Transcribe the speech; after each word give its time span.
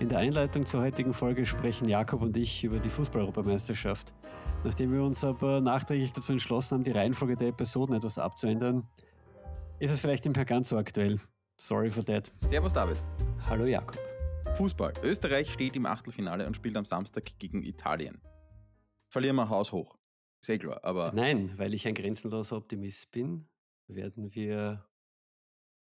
In 0.00 0.08
der 0.08 0.18
Einleitung 0.18 0.64
zur 0.64 0.82
heutigen 0.82 1.12
Folge 1.12 1.44
sprechen 1.44 1.88
Jakob 1.88 2.22
und 2.22 2.36
ich 2.36 2.62
über 2.62 2.78
die 2.78 2.88
Fußball-Europameisterschaft. 2.88 4.14
Nachdem 4.62 4.92
wir 4.92 5.02
uns 5.02 5.24
aber 5.24 5.60
nachträglich 5.60 6.12
dazu 6.12 6.30
entschlossen 6.30 6.76
haben, 6.76 6.84
die 6.84 6.92
Reihenfolge 6.92 7.34
der 7.34 7.48
Episoden 7.48 7.96
etwas 7.96 8.16
abzuändern, 8.16 8.86
ist 9.80 9.90
es 9.90 9.98
vielleicht 9.98 10.24
nicht 10.24 10.36
mehr 10.36 10.44
ganz 10.44 10.68
so 10.68 10.78
aktuell. 10.78 11.18
Sorry 11.56 11.90
for 11.90 12.04
that. 12.04 12.30
Servus 12.36 12.72
David. 12.72 13.02
Hallo 13.46 13.64
Jakob. 13.64 13.98
Fußball. 14.54 14.94
Österreich 15.02 15.52
steht 15.52 15.74
im 15.74 15.84
Achtelfinale 15.84 16.46
und 16.46 16.54
spielt 16.54 16.76
am 16.76 16.84
Samstag 16.84 17.36
gegen 17.40 17.64
Italien. 17.64 18.20
Verlieren 19.08 19.34
wir 19.34 19.48
Haus 19.48 19.72
hoch. 19.72 19.98
Sehr 20.40 20.58
klar, 20.58 20.78
aber. 20.84 21.10
Nein, 21.12 21.54
weil 21.56 21.74
ich 21.74 21.88
ein 21.88 21.94
grenzenloser 21.94 22.56
Optimist 22.56 23.10
bin, 23.10 23.48
werden 23.88 24.32
wir 24.32 24.86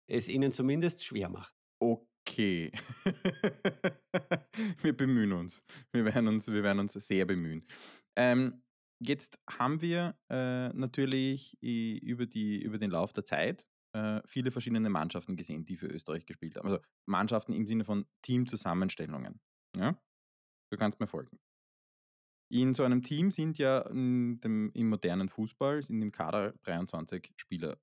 es 0.06 0.28
ihnen 0.28 0.52
zumindest 0.52 1.04
schwer 1.04 1.30
machen. 1.30 1.56
Okay. 1.80 2.06
wir 4.82 4.96
bemühen 4.96 5.34
uns. 5.34 5.64
Wir 5.92 6.06
werden 6.06 6.28
uns, 6.28 6.52
wir 6.52 6.64
werden 6.64 6.80
uns 6.80 6.94
sehr 6.94 7.26
bemühen. 7.26 7.66
Ähm, 8.16 8.64
jetzt 9.00 9.40
haben 9.50 9.82
wir 9.82 10.18
äh, 10.30 10.70
natürlich 10.70 11.58
über, 11.62 12.26
die, 12.26 12.62
über 12.62 12.78
den 12.78 12.92
Lauf 12.92 13.14
der 13.14 13.26
Zeit 13.26 13.66
äh, 13.96 14.22
viele 14.26 14.52
verschiedene 14.52 14.90
Mannschaften 14.90 15.36
gesehen, 15.36 15.64
die 15.64 15.78
für 15.78 15.88
Österreich 15.88 16.26
gespielt 16.26 16.58
haben. 16.58 16.68
Also 16.68 16.80
Mannschaften 17.08 17.54
im 17.54 17.66
Sinne 17.66 17.86
von 17.86 18.06
Teamzusammenstellungen. 18.24 19.40
Ja? 19.76 19.98
Du 20.72 20.78
kannst 20.78 21.00
mir 21.00 21.08
folgen. 21.08 21.40
In 22.52 22.74
so 22.74 22.84
einem 22.84 23.02
Team 23.02 23.32
sind 23.32 23.58
ja 23.58 23.84
dem, 23.90 24.72
im 24.74 24.90
modernen 24.90 25.30
Fußball, 25.30 25.82
sind 25.82 26.02
im 26.02 26.12
Kader 26.12 26.54
23 26.64 27.34
Spieler. 27.38 27.80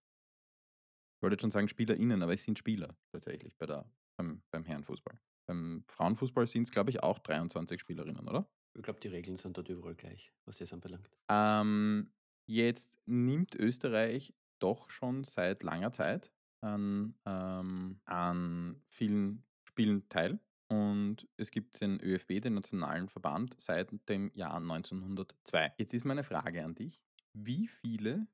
Ich 1.17 1.23
wollte 1.23 1.41
schon 1.41 1.51
sagen 1.51 1.69
SpielerInnen, 1.69 2.23
aber 2.23 2.35
es 2.35 2.45
sind 2.45 2.59
Spieler 2.59 2.97
tatsächlich 3.13 3.57
bei 3.57 3.67
der, 3.67 3.91
beim, 4.17 4.43
beim 4.51 4.65
Herrenfußball. 4.65 5.19
Beim 5.47 5.85
Frauenfußball 5.89 6.47
sind 6.47 6.65
es, 6.65 6.71
glaube 6.71 6.91
ich, 6.91 7.03
auch 7.03 7.19
23 7.19 7.81
Spielerinnen, 7.81 8.29
oder? 8.29 8.49
Ich 8.75 8.83
glaube, 8.83 9.01
die 9.01 9.09
Regeln 9.09 9.37
sind 9.37 9.57
dort 9.57 9.69
überall 9.69 9.95
gleich, 9.95 10.33
was 10.47 10.59
das 10.59 10.73
anbelangt. 10.73 11.11
Ähm, 11.29 12.13
jetzt 12.47 12.99
nimmt 13.07 13.55
Österreich 13.55 14.35
doch 14.59 14.89
schon 14.89 15.25
seit 15.25 15.63
langer 15.63 15.93
Zeit 15.93 16.33
an, 16.63 17.15
ähm, 17.27 18.01
an 18.05 18.83
vielen 18.89 19.45
Spielen 19.65 20.09
teil. 20.09 20.41
Und 20.69 21.29
es 21.37 21.51
gibt 21.51 21.83
den 21.83 22.01
ÖFB, 22.01 22.41
den 22.41 22.55
Nationalen 22.55 23.09
Verband, 23.09 23.61
seit 23.61 23.91
dem 24.09 24.31
Jahr 24.35 24.57
1902. 24.57 25.75
Jetzt 25.77 25.93
ist 25.93 26.07
meine 26.07 26.25
Frage 26.25 26.65
an 26.65 26.75
dich. 26.75 27.03
Wie 27.35 27.67
viele 27.67 28.27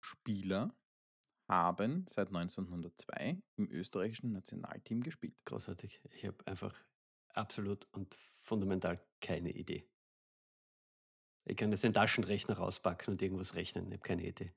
Spieler 0.00 0.74
haben 1.50 2.06
seit 2.08 2.28
1902 2.28 3.36
im 3.56 3.70
österreichischen 3.70 4.32
Nationalteam 4.32 5.02
gespielt? 5.02 5.34
Großartig. 5.44 6.00
Ich 6.14 6.24
habe 6.24 6.46
einfach 6.46 6.74
absolut 7.34 7.86
und 7.92 8.14
fundamental 8.42 9.00
keine 9.20 9.50
Idee. 9.50 9.84
Ich 11.44 11.56
kann 11.56 11.72
jetzt 11.72 11.82
den 11.82 11.92
Taschenrechner 11.94 12.56
rauspacken 12.58 13.12
und 13.12 13.22
irgendwas 13.22 13.54
rechnen. 13.54 13.86
Ich 13.86 13.94
habe 13.94 14.02
keine 14.02 14.26
Idee. 14.26 14.52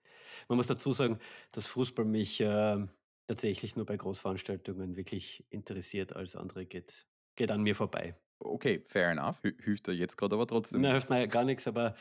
Man 0.47 0.57
muss 0.57 0.67
dazu 0.67 0.93
sagen, 0.93 1.17
dass 1.51 1.65
Fußball 1.65 2.05
mich 2.05 2.39
äh, 2.41 2.85
tatsächlich 3.25 3.75
nur 3.75 3.85
bei 3.85 3.97
Großveranstaltungen 3.97 4.95
wirklich 4.95 5.45
interessiert. 5.49 6.15
Alles 6.15 6.35
andere 6.35 6.65
geht, 6.65 7.07
geht 7.35 7.49
an 7.49 7.63
mir 7.63 7.75
vorbei. 7.75 8.15
Okay, 8.39 8.83
fair 8.87 9.09
enough. 9.09 9.39
Hilft 9.41 9.87
dir 9.87 9.93
jetzt 9.93 10.17
gerade 10.17 10.35
aber 10.35 10.45
trotzdem. 10.45 10.81
Nein, 10.81 10.91
hilft 10.91 11.09
mir 11.09 11.27
gar 11.27 11.45
nichts, 11.45 11.65
aber 11.67 11.95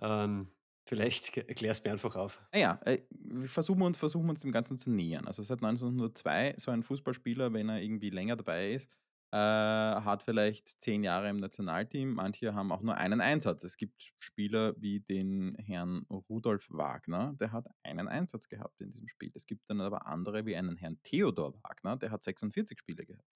ähm, 0.00 0.48
vielleicht 0.88 1.36
erklärst 1.36 1.84
du 1.84 1.88
mir 1.88 1.92
einfach 1.92 2.16
auf. 2.16 2.42
Naja, 2.52 2.80
äh, 2.84 2.98
versuchen 3.46 3.80
wir, 3.80 3.86
uns, 3.86 3.98
versuchen 3.98 4.28
uns 4.28 4.40
dem 4.40 4.52
Ganzen 4.52 4.78
zu 4.78 4.90
nähern. 4.90 5.26
Also 5.26 5.42
seit 5.42 5.62
1902 5.62 6.54
so 6.56 6.70
ein 6.70 6.82
Fußballspieler, 6.82 7.52
wenn 7.52 7.68
er 7.68 7.80
irgendwie 7.80 8.10
länger 8.10 8.36
dabei 8.36 8.72
ist, 8.72 8.90
äh, 9.30 9.36
hat 9.36 10.22
vielleicht 10.22 10.82
zehn 10.82 11.04
Jahre 11.04 11.28
im 11.28 11.36
Nationalteam, 11.36 12.14
manche 12.14 12.54
haben 12.54 12.72
auch 12.72 12.80
nur 12.80 12.96
einen 12.96 13.20
Einsatz. 13.20 13.62
Es 13.62 13.76
gibt 13.76 14.14
Spieler 14.18 14.74
wie 14.78 15.00
den 15.00 15.54
Herrn 15.56 16.06
Rudolf 16.08 16.66
Wagner, 16.70 17.34
der 17.38 17.52
hat 17.52 17.68
einen 17.82 18.08
Einsatz 18.08 18.48
gehabt 18.48 18.80
in 18.80 18.90
diesem 18.90 19.08
Spiel. 19.08 19.30
Es 19.34 19.46
gibt 19.46 19.68
dann 19.68 19.82
aber 19.82 20.06
andere 20.06 20.46
wie 20.46 20.56
einen 20.56 20.78
Herrn 20.78 20.98
Theodor 21.02 21.52
Wagner, 21.62 21.98
der 21.98 22.10
hat 22.10 22.24
46 22.24 22.78
Spiele 22.78 23.04
gehabt. 23.04 23.28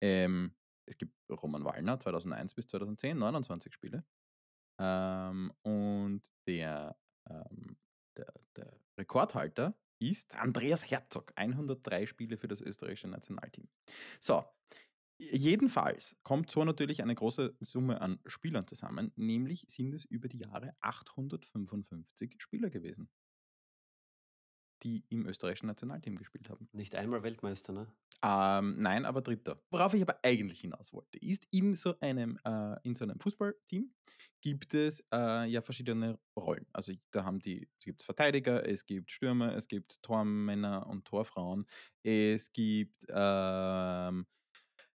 Ähm, 0.00 0.54
es 0.86 0.96
gibt 0.96 1.12
Roman 1.28 1.64
Wallner, 1.64 1.98
2001 1.98 2.54
bis 2.54 2.68
2010, 2.68 3.18
29 3.18 3.72
Spiele. 3.72 4.04
Ähm, 4.78 5.52
und 5.62 6.22
der, 6.46 6.96
ähm, 7.28 7.76
der, 8.16 8.32
der 8.56 8.80
Rekordhalter 8.98 9.76
ist 10.00 10.36
Andreas 10.36 10.88
Herzog, 10.90 11.32
103 11.36 12.06
Spiele 12.06 12.36
für 12.36 12.48
das 12.48 12.60
österreichische 12.60 13.08
Nationalteam. 13.08 13.68
So, 14.20 14.44
Jedenfalls 15.20 16.16
kommt 16.22 16.48
so 16.48 16.64
natürlich 16.64 17.02
eine 17.02 17.14
große 17.14 17.56
Summe 17.58 18.00
an 18.00 18.20
Spielern 18.24 18.68
zusammen, 18.68 19.10
nämlich 19.16 19.64
sind 19.68 19.92
es 19.92 20.04
über 20.04 20.28
die 20.28 20.38
Jahre 20.38 20.76
855 20.80 22.36
Spieler 22.38 22.70
gewesen, 22.70 23.10
die 24.84 25.04
im 25.08 25.26
österreichischen 25.26 25.66
Nationalteam 25.66 26.16
gespielt 26.16 26.48
haben. 26.48 26.68
Nicht 26.70 26.94
einmal 26.94 27.24
Weltmeister, 27.24 27.72
ne? 27.72 27.92
Ähm, 28.24 28.74
nein, 28.80 29.04
aber 29.04 29.22
Dritter. 29.22 29.62
Worauf 29.70 29.94
ich 29.94 30.02
aber 30.02 30.18
eigentlich 30.24 30.60
hinaus 30.60 30.92
wollte, 30.92 31.18
ist 31.18 31.46
in 31.52 31.76
so 31.76 31.94
einem, 32.00 32.38
äh, 32.44 32.76
in 32.82 32.96
so 32.96 33.04
einem 33.04 33.20
Fußballteam 33.20 33.92
gibt 34.40 34.74
es 34.74 35.04
äh, 35.12 35.44
ja 35.48 35.62
verschiedene 35.62 36.18
Rollen. 36.36 36.66
Also 36.72 36.92
da 37.12 37.24
haben 37.24 37.38
die, 37.38 37.68
es 37.78 37.84
gibt 37.84 38.02
Verteidiger, 38.02 38.66
es 38.68 38.86
gibt 38.86 39.12
Stürmer, 39.12 39.54
es 39.54 39.68
gibt 39.68 40.02
Tormänner 40.02 40.86
und 40.88 41.04
Torfrauen, 41.06 41.66
es 42.02 42.52
gibt 42.52 43.04
ähm, 43.08 44.26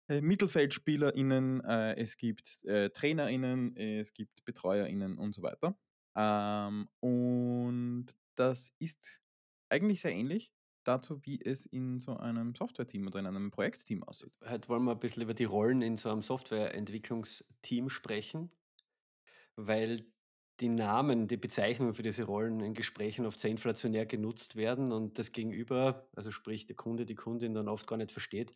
äh, 0.10 0.22
MittelfeldspielerInnen, 0.22 1.62
äh, 1.66 1.96
es 1.96 2.18
gibt 2.18 2.64
äh, 2.66 2.90
TrainerInnen, 2.90 3.78
es 3.78 4.14
gibt 4.14 4.44
BetreuerInnen 4.46 5.18
und 5.18 5.34
so 5.36 5.42
weiter. 5.44 5.78
Ähm, 6.16 6.90
und 7.00 8.08
das 8.36 8.74
ist 8.80 9.22
eigentlich 9.70 10.02
sehr 10.02 10.12
ähnlich 10.12 10.52
dazu, 10.84 11.26
wie 11.26 11.42
es 11.42 11.66
in 11.66 12.00
so 12.00 12.18
einem 12.18 12.56
Software-Team 12.56 13.08
oder 13.08 13.20
in 13.20 13.28
einem 13.28 13.52
Projektteam 13.52 14.04
aussieht. 14.04 14.38
Heute 14.48 14.70
wollen 14.70 14.84
wir 14.84 14.92
ein 14.92 15.00
bisschen 15.00 15.24
über 15.24 15.34
die 15.34 15.44
Rollen 15.44 15.82
in 15.82 15.98
so 15.98 16.10
einem 16.10 16.22
Softwareentwicklungsteam 16.22 17.90
sprechen, 17.90 18.52
weil 19.56 20.06
die 20.60 20.70
Namen, 20.70 21.28
die 21.28 21.38
Bezeichnungen 21.38 21.94
für 21.94 22.04
diese 22.04 22.26
Rollen 22.26 22.60
in 22.60 22.74
Gesprächen 22.74 23.26
oft 23.26 23.40
sehr 23.40 23.52
inflationär 23.52 24.06
genutzt 24.06 24.56
werden 24.56 24.92
und 24.92 25.18
das 25.18 25.32
Gegenüber, 25.32 26.08
also 26.16 26.32
sprich 26.32 26.68
der 26.68 26.76
Kunde, 26.76 27.06
die 27.06 27.16
Kundin 27.16 27.54
dann 27.54 27.68
oft 27.68 27.88
gar 27.88 27.98
nicht 27.98 28.12
versteht, 28.12 28.54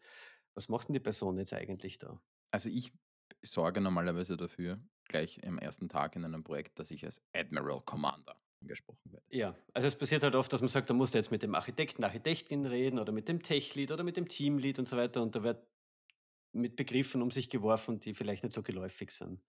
was 0.53 0.69
macht 0.69 0.87
denn 0.87 0.93
die 0.93 0.99
Person 0.99 1.37
jetzt 1.37 1.53
eigentlich 1.53 1.97
da? 1.97 2.21
Also 2.51 2.69
ich 2.69 2.93
sorge 3.41 3.81
normalerweise 3.81 4.37
dafür, 4.37 4.79
gleich 5.05 5.45
am 5.45 5.57
ersten 5.57 5.89
Tag 5.89 6.15
in 6.15 6.25
einem 6.25 6.43
Projekt, 6.43 6.79
dass 6.79 6.91
ich 6.91 7.03
als 7.05 7.21
Admiral 7.33 7.81
Commander 7.81 8.39
angesprochen 8.61 9.11
werde. 9.11 9.25
Ja, 9.29 9.55
also 9.73 9.87
es 9.87 9.97
passiert 9.97 10.23
halt 10.23 10.35
oft, 10.35 10.51
dass 10.51 10.61
man 10.61 10.69
sagt, 10.69 10.89
da 10.89 10.93
musst 10.93 11.13
du 11.13 11.17
jetzt 11.17 11.31
mit 11.31 11.43
dem 11.43 11.55
Architekten, 11.55 12.03
Architektin 12.03 12.65
reden 12.65 12.99
oder 12.99 13.11
mit 13.11 13.27
dem 13.27 13.41
Tech-Lead 13.41 13.91
oder 13.91 14.03
mit 14.03 14.17
dem 14.17 14.27
Team-Lead 14.27 14.79
und 14.79 14.87
so 14.87 14.97
weiter 14.97 15.21
und 15.21 15.35
da 15.35 15.43
wird 15.43 15.65
mit 16.53 16.75
Begriffen 16.75 17.21
um 17.21 17.31
sich 17.31 17.49
geworfen, 17.49 17.99
die 17.99 18.13
vielleicht 18.13 18.43
nicht 18.43 18.53
so 18.53 18.63
geläufig 18.63 19.11
sind. 19.11 19.41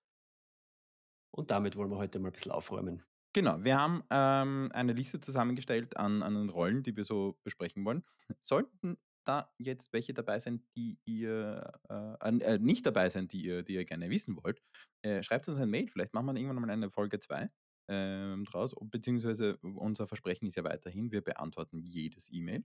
Und 1.31 1.51
damit 1.51 1.77
wollen 1.77 1.91
wir 1.91 1.99
heute 1.99 2.19
mal 2.19 2.29
ein 2.29 2.33
bisschen 2.33 2.53
aufräumen. 2.53 3.05
Genau, 3.35 3.63
wir 3.63 3.79
haben 3.79 4.03
ähm, 4.11 4.71
eine 4.73 4.93
Liste 4.93 5.21
zusammengestellt 5.21 5.97
an, 5.97 6.23
an 6.23 6.35
den 6.35 6.49
Rollen, 6.49 6.83
die 6.83 6.97
wir 6.97 7.05
so 7.05 7.39
besprechen 7.45 7.85
wollen. 7.85 8.05
Sollten 8.41 8.97
da 9.25 9.53
jetzt 9.59 9.93
welche 9.93 10.15
dabei 10.15 10.39
sein, 10.39 10.65
die 10.75 10.99
ihr 11.05 11.73
äh, 11.91 12.39
äh, 12.39 12.59
nicht 12.59 12.87
dabei 12.87 13.11
sein, 13.11 13.29
die 13.29 13.45
ihr, 13.45 13.63
die 13.63 13.75
ihr 13.75 13.85
gerne 13.85 14.09
wissen 14.09 14.39
wollt, 14.43 14.63
äh, 15.03 15.23
schreibt 15.23 15.47
uns 15.49 15.59
ein 15.59 15.69
Mail. 15.69 15.89
Vielleicht 15.89 16.15
machen 16.15 16.27
wir 16.27 16.35
irgendwann 16.35 16.63
mal 16.63 16.71
eine 16.71 16.91
Folge 16.91 17.21
2 17.21 17.51
ähm, 17.89 18.45
draus. 18.45 18.75
Beziehungsweise 18.81 19.57
unser 19.59 20.07
Versprechen 20.07 20.47
ist 20.47 20.57
ja 20.57 20.65
weiterhin, 20.65 21.11
wir 21.11 21.23
beantworten 21.23 21.79
jedes 21.79 22.31
E-Mail 22.33 22.65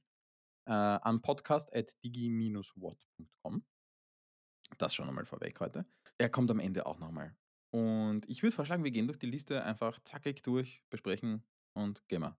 äh, 0.66 0.72
an 0.72 1.22
podcast.digi-what.com. 1.22 3.63
Das 4.78 4.95
schon 4.95 5.07
einmal 5.07 5.25
vorweg 5.25 5.59
heute. 5.59 5.85
Er 6.17 6.29
kommt 6.29 6.49
am 6.52 6.59
Ende 6.59 6.85
auch 6.85 6.99
nochmal. 6.99 7.35
Und 7.72 8.29
ich 8.29 8.43
würde 8.43 8.55
vorschlagen, 8.55 8.84
wir 8.84 8.91
gehen 8.91 9.08
durch 9.08 9.20
die 9.20 9.29
Liste 9.29 9.64
einfach 9.64 9.99
zackig 10.03 10.43
durch, 10.43 10.84
besprechen 10.90 11.43
und 11.73 12.08
gehen 12.08 12.22
wir. 12.22 12.37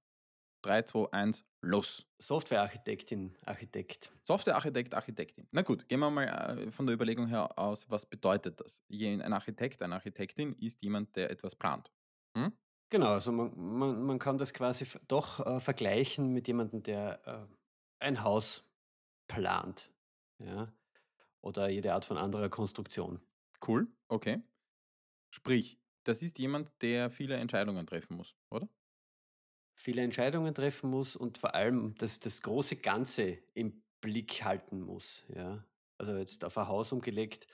3, 0.62 0.82
2, 0.82 1.12
1, 1.12 1.44
los. 1.60 2.06
Softwarearchitektin, 2.18 3.36
Architekt. 3.44 4.12
Softwarearchitekt, 4.24 4.94
Architektin. 4.94 5.46
Na 5.50 5.60
gut, 5.60 5.86
gehen 5.88 6.00
wir 6.00 6.10
mal 6.10 6.24
äh, 6.24 6.70
von 6.70 6.86
der 6.86 6.94
Überlegung 6.94 7.26
her 7.26 7.58
aus, 7.58 7.90
was 7.90 8.06
bedeutet 8.06 8.58
das? 8.60 8.82
Ein 8.90 9.34
Architekt, 9.34 9.82
eine 9.82 9.96
Architektin 9.96 10.54
ist 10.54 10.80
jemand, 10.80 11.14
der 11.16 11.28
etwas 11.30 11.54
plant. 11.54 11.92
Hm? 12.36 12.52
Genau, 12.90 13.08
also 13.08 13.32
man, 13.32 13.52
man, 13.56 14.02
man 14.02 14.18
kann 14.18 14.38
das 14.38 14.52
quasi 14.52 14.86
doch 15.08 15.44
äh, 15.44 15.60
vergleichen 15.60 16.32
mit 16.32 16.46
jemandem, 16.46 16.82
der 16.82 17.26
äh, 17.26 18.04
ein 18.04 18.22
Haus 18.22 18.64
plant. 19.28 19.90
Ja? 20.38 20.72
Oder 21.40 21.68
jede 21.68 21.92
Art 21.94 22.04
von 22.04 22.16
anderer 22.16 22.48
Konstruktion. 22.48 23.20
Cool, 23.66 23.88
okay. 24.08 24.42
Sprich, 25.34 25.78
das 26.04 26.22
ist 26.22 26.38
jemand, 26.38 26.70
der 26.82 27.10
viele 27.10 27.36
Entscheidungen 27.36 27.86
treffen 27.86 28.16
muss, 28.16 28.34
oder? 28.50 28.68
viele 29.74 30.02
Entscheidungen 30.02 30.54
treffen 30.54 30.90
muss 30.90 31.16
und 31.16 31.38
vor 31.38 31.54
allem 31.54 31.94
das, 31.96 32.18
das 32.18 32.42
große 32.42 32.76
Ganze 32.76 33.38
im 33.54 33.82
Blick 34.00 34.44
halten 34.44 34.80
muss. 34.80 35.24
Ja. 35.34 35.64
Also 35.98 36.16
jetzt 36.16 36.44
auf 36.44 36.56
ein 36.58 36.68
Haus 36.68 36.92
umgelegt, 36.92 37.46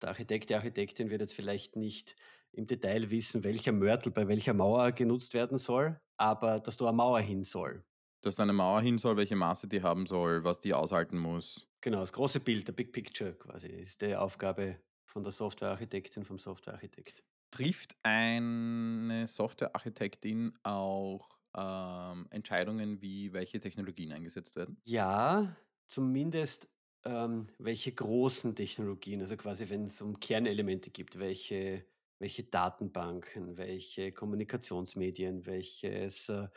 der 0.00 0.10
Architekt, 0.10 0.50
die 0.50 0.54
Architektin 0.54 1.10
wird 1.10 1.20
jetzt 1.20 1.34
vielleicht 1.34 1.76
nicht 1.76 2.16
im 2.52 2.66
Detail 2.66 3.10
wissen, 3.10 3.44
welcher 3.44 3.72
Mörtel 3.72 4.12
bei 4.12 4.26
welcher 4.28 4.54
Mauer 4.54 4.92
genutzt 4.92 5.34
werden 5.34 5.58
soll, 5.58 6.00
aber 6.16 6.58
dass 6.58 6.76
da 6.76 6.86
eine 6.86 6.96
Mauer 6.96 7.20
hin 7.20 7.42
soll. 7.42 7.84
Dass 8.22 8.36
da 8.36 8.44
eine 8.44 8.52
Mauer 8.52 8.80
hin 8.80 8.98
soll, 8.98 9.16
welche 9.16 9.36
Maße 9.36 9.66
die 9.68 9.82
haben 9.82 10.06
soll, 10.06 10.44
was 10.44 10.60
die 10.60 10.74
aushalten 10.74 11.18
muss. 11.18 11.66
Genau, 11.80 12.00
das 12.00 12.12
große 12.12 12.40
Bild, 12.40 12.68
der 12.68 12.72
Big 12.72 12.92
Picture 12.92 13.32
quasi, 13.32 13.68
ist 13.68 14.00
die 14.02 14.14
Aufgabe 14.14 14.78
von 15.06 15.22
der 15.24 15.32
Softwarearchitektin, 15.32 16.24
vom 16.24 16.38
Softwarearchitekt. 16.38 17.24
Trifft 17.50 17.96
eine 18.02 19.26
Softwarearchitektin 19.26 20.54
auch 20.62 21.28
ähm, 21.56 22.26
Entscheidungen, 22.30 23.02
wie 23.02 23.32
welche 23.32 23.60
Technologien 23.60 24.12
eingesetzt 24.12 24.56
werden? 24.56 24.80
Ja, 24.84 25.54
zumindest 25.86 26.70
ähm, 27.04 27.46
welche 27.58 27.92
großen 27.92 28.54
Technologien, 28.54 29.20
also 29.20 29.36
quasi 29.36 29.68
wenn 29.68 29.84
es 29.84 30.00
um 30.00 30.18
Kernelemente 30.20 30.90
gibt, 30.90 31.18
welche, 31.18 31.84
welche 32.22 32.44
Datenbanken, 32.44 33.56
welche 33.56 34.12
Kommunikationsmedien, 34.12 35.44
welches, 35.44 36.28
äh, 36.28 36.48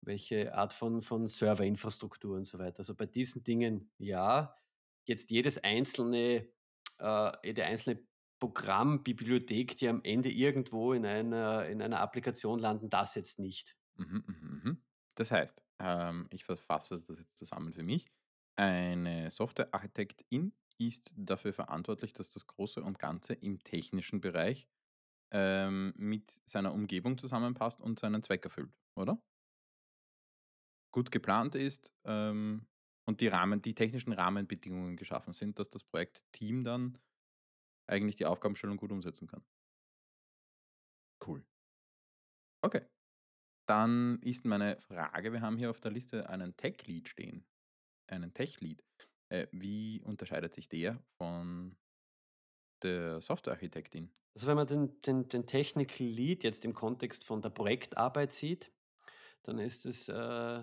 welche 0.00 0.54
Art 0.54 0.72
von, 0.72 1.02
von 1.02 1.28
Serverinfrastruktur 1.28 2.34
und 2.36 2.46
so 2.46 2.58
weiter. 2.58 2.78
Also 2.78 2.94
bei 2.94 3.04
diesen 3.04 3.44
Dingen 3.44 3.92
ja, 3.98 4.56
jetzt 5.04 5.30
jedes 5.30 5.62
einzelne, 5.62 6.48
äh, 6.98 7.32
jede 7.44 7.66
einzelne 7.66 8.02
Programmbibliothek, 8.40 9.76
die 9.76 9.88
am 9.88 10.00
Ende 10.02 10.30
irgendwo 10.30 10.94
in 10.94 11.04
einer, 11.04 11.66
in 11.66 11.82
einer 11.82 12.00
Applikation 12.00 12.58
landen, 12.58 12.88
das 12.88 13.14
jetzt 13.16 13.38
nicht. 13.38 13.76
Mhm, 13.96 14.24
mhm, 14.26 14.60
mhm. 14.64 14.82
Das 15.14 15.30
heißt, 15.30 15.62
ähm, 15.78 16.26
ich 16.30 16.44
fasse 16.44 16.64
das 17.06 17.18
jetzt 17.18 17.36
zusammen 17.36 17.74
für 17.74 17.82
mich. 17.82 18.10
Eine 18.56 19.30
Softwarearchitektin 19.30 20.54
ist 20.78 21.14
dafür 21.18 21.52
verantwortlich, 21.52 22.14
dass 22.14 22.30
das 22.30 22.46
Große 22.46 22.82
und 22.82 22.98
Ganze 22.98 23.34
im 23.34 23.62
technischen 23.62 24.22
Bereich 24.22 24.66
ähm, 25.36 25.92
mit 25.98 26.40
seiner 26.46 26.72
Umgebung 26.72 27.18
zusammenpasst 27.18 27.78
und 27.82 27.98
seinen 27.98 28.22
Zweck 28.22 28.42
erfüllt, 28.46 28.72
oder? 28.96 29.22
Gut 30.94 31.10
geplant 31.10 31.54
ist 31.54 31.92
ähm, 32.04 32.66
und 33.06 33.20
die 33.20 33.28
Rahmen, 33.28 33.60
die 33.60 33.74
technischen 33.74 34.14
Rahmenbedingungen 34.14 34.96
geschaffen 34.96 35.34
sind, 35.34 35.58
dass 35.58 35.68
das 35.68 35.84
Projektteam 35.84 36.64
dann 36.64 36.98
eigentlich 37.86 38.16
die 38.16 38.24
Aufgabenstellung 38.24 38.78
gut 38.78 38.92
umsetzen 38.92 39.28
kann. 39.28 39.44
Cool. 41.22 41.44
Okay. 42.64 42.86
Dann 43.68 44.18
ist 44.22 44.46
meine 44.46 44.80
Frage, 44.80 45.34
wir 45.34 45.42
haben 45.42 45.58
hier 45.58 45.68
auf 45.68 45.80
der 45.80 45.90
Liste 45.90 46.30
einen 46.30 46.56
Tech-Lead 46.56 47.08
stehen. 47.08 47.46
Einen 48.10 48.32
Tech-Lead. 48.32 48.82
Äh, 49.28 49.48
wie 49.52 50.00
unterscheidet 50.02 50.54
sich 50.54 50.68
der 50.68 51.02
von 51.18 51.76
der 52.82 53.20
Softwarearchitektin? 53.20 54.14
Also 54.36 54.48
wenn 54.48 54.56
man 54.56 54.66
den, 54.66 55.00
den, 55.00 55.28
den 55.30 55.46
Technical 55.46 56.06
Lead 56.06 56.44
jetzt 56.44 56.66
im 56.66 56.74
Kontext 56.74 57.24
von 57.24 57.40
der 57.40 57.48
Projektarbeit 57.48 58.32
sieht, 58.32 58.70
dann 59.44 59.58
ist 59.58 59.86
es 59.86 60.10
äh, 60.10 60.62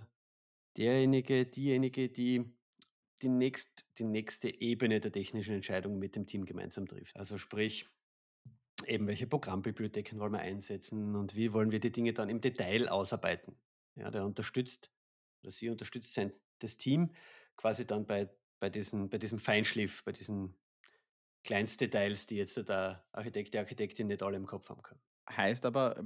derjenige, 0.78 1.48
diejenige, 1.48 2.08
die 2.08 2.56
die, 3.24 3.30
nächst, 3.30 3.84
die 3.98 4.04
nächste 4.04 4.62
Ebene 4.62 5.00
der 5.00 5.12
technischen 5.12 5.56
Entscheidung 5.56 5.98
mit 5.98 6.16
dem 6.16 6.28
Team 6.28 6.46
gemeinsam 6.46 6.86
trifft. 6.88 7.18
Also 7.18 7.40
sprich, 7.40 7.90
eben 8.86 9.08
welche 9.08 9.26
Programmbibliotheken 9.26 10.20
wollen 10.20 10.34
wir 10.34 10.42
einsetzen 10.42 11.16
und 11.16 11.36
wie 11.36 11.52
wollen 11.52 11.72
wir 11.72 11.80
die 11.80 11.92
Dinge 11.92 12.14
dann 12.14 12.30
im 12.30 12.42
Detail 12.42 12.90
ausarbeiten. 12.90 13.58
Ja, 13.96 14.12
der 14.12 14.24
unterstützt 14.24 14.92
oder 15.42 15.50
sie 15.50 15.70
unterstützt 15.70 16.14
sein, 16.14 16.32
das 16.60 16.78
Team 16.78 17.12
quasi 17.58 17.88
dann 17.88 18.06
bei, 18.06 18.30
bei, 18.60 18.70
diesen, 18.70 19.10
bei 19.10 19.18
diesem 19.18 19.40
Feinschliff, 19.40 20.04
bei 20.04 20.12
diesen 20.12 20.54
Kleinstdetails, 21.44 22.26
die 22.28 22.38
jetzt 22.38 22.58
der 22.70 23.04
Architekt, 23.12 23.54
die 23.54 23.60
Architektin 23.60 24.08
nicht 24.08 24.24
alle 24.24 24.38
im 24.38 24.46
Kopf 24.46 24.70
haben 24.70 24.82
kann. 24.82 24.98
Heißt 25.30 25.66
aber, 25.66 26.04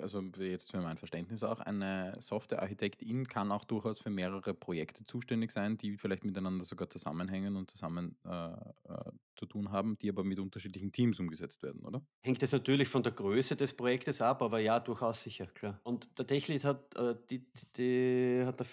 also 0.00 0.20
jetzt 0.38 0.70
für 0.70 0.80
mein 0.80 0.96
Verständnis 0.96 1.42
auch, 1.42 1.58
eine 1.58 2.16
Softwarearchitektin 2.20 3.26
kann 3.26 3.50
auch 3.50 3.64
durchaus 3.64 4.00
für 4.00 4.10
mehrere 4.10 4.54
Projekte 4.54 5.04
zuständig 5.04 5.50
sein, 5.50 5.76
die 5.76 5.98
vielleicht 5.98 6.24
miteinander 6.24 6.64
sogar 6.64 6.88
zusammenhängen 6.88 7.56
und 7.56 7.68
zusammen 7.68 8.16
äh, 8.24 8.52
äh, 8.52 9.10
zu 9.36 9.46
tun 9.46 9.72
haben, 9.72 9.98
die 9.98 10.08
aber 10.08 10.22
mit 10.22 10.38
unterschiedlichen 10.38 10.92
Teams 10.92 11.18
umgesetzt 11.18 11.64
werden, 11.64 11.82
oder? 11.82 12.00
Hängt 12.22 12.44
es 12.44 12.52
natürlich 12.52 12.86
von 12.86 13.02
der 13.02 13.10
Größe 13.10 13.56
des 13.56 13.74
Projektes 13.74 14.22
ab, 14.22 14.40
aber 14.40 14.60
ja, 14.60 14.78
durchaus 14.78 15.22
sicher, 15.22 15.46
klar. 15.46 15.80
Und 15.82 16.16
der 16.16 16.28
Techlead 16.28 16.64
hat, 16.64 16.94
äh, 16.94 17.16
die, 17.28 17.44
die, 17.76 18.44
hat 18.46 18.64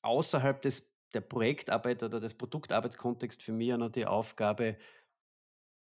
außerhalb 0.00 0.62
des, 0.62 0.90
der 1.12 1.20
Projektarbeit 1.20 2.02
oder 2.02 2.18
des 2.18 2.32
Produktarbeitskontexts 2.32 3.44
für 3.44 3.52
mich 3.52 3.68
ja 3.68 3.76
noch 3.76 3.90
die 3.90 4.06
Aufgabe, 4.06 4.78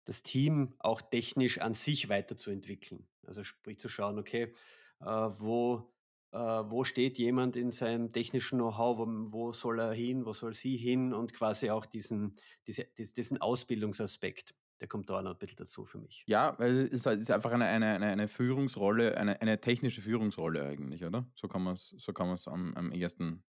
das 0.06 0.24
Team 0.24 0.74
auch 0.80 1.01
technisch 1.01 1.59
an 1.59 1.74
sich 1.74 2.09
weiterzuentwickeln. 2.09 3.07
Also 3.25 3.44
sprich 3.44 3.80
zu 3.80 3.89
schauen, 3.89 4.19
okay, 4.19 4.53
äh, 5.01 5.06
wo, 5.06 5.92
äh, 6.31 6.38
wo 6.38 6.83
steht 6.83 7.18
jemand 7.18 7.56
in 7.56 7.71
seinem 7.71 8.12
technischen 8.12 8.59
Know-how, 8.59 8.98
wo, 8.98 9.07
wo, 9.31 9.51
soll 9.51 9.80
er 9.80 9.94
hin, 9.94 10.25
wo 10.25 10.33
soll 10.33 10.53
sie 10.53 10.77
hin 10.77 11.13
und 11.13 11.33
quasi 11.33 11.69
auch 11.69 11.86
diesen, 11.86 12.33
diese, 12.68 12.86
diesen 12.98 13.39
Ausbildungsaspekt. 13.39 14.56
Der 14.80 14.88
kommt 14.88 15.12
da 15.12 15.21
noch 15.21 15.33
ein 15.33 15.38
bisschen 15.38 15.57
dazu 15.57 15.86
für 15.86 16.00
mich. 16.00 16.24
Ja, 16.25 16.57
weil 16.57 16.89
es 16.92 17.06
ist 17.06 17.30
einfach 17.30 17.51
eine, 17.51 17.65
eine, 17.65 18.00
eine, 18.00 18.27
Führungsrolle, 18.27 19.15
eine, 19.15 19.39
eine 19.39 19.62
technische 19.62 20.01
Führungsrolle 20.01 20.65
eigentlich, 20.65 21.06
oder? 21.06 21.30
So 21.36 21.47
kann 21.47 21.62
man 21.62 21.75
es 21.75 21.94
so 22.00 22.12
am, 22.15 22.74
am 22.74 22.92
ersten 22.92 23.44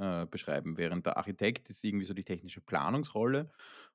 äh, 0.00 0.26
beschreiben. 0.26 0.78
Während 0.78 1.04
der 1.04 1.18
Architekt 1.18 1.68
ist 1.68 1.84
irgendwie 1.84 2.06
so 2.06 2.14
die 2.14 2.24
technische 2.24 2.62
Planungsrolle 2.62 3.50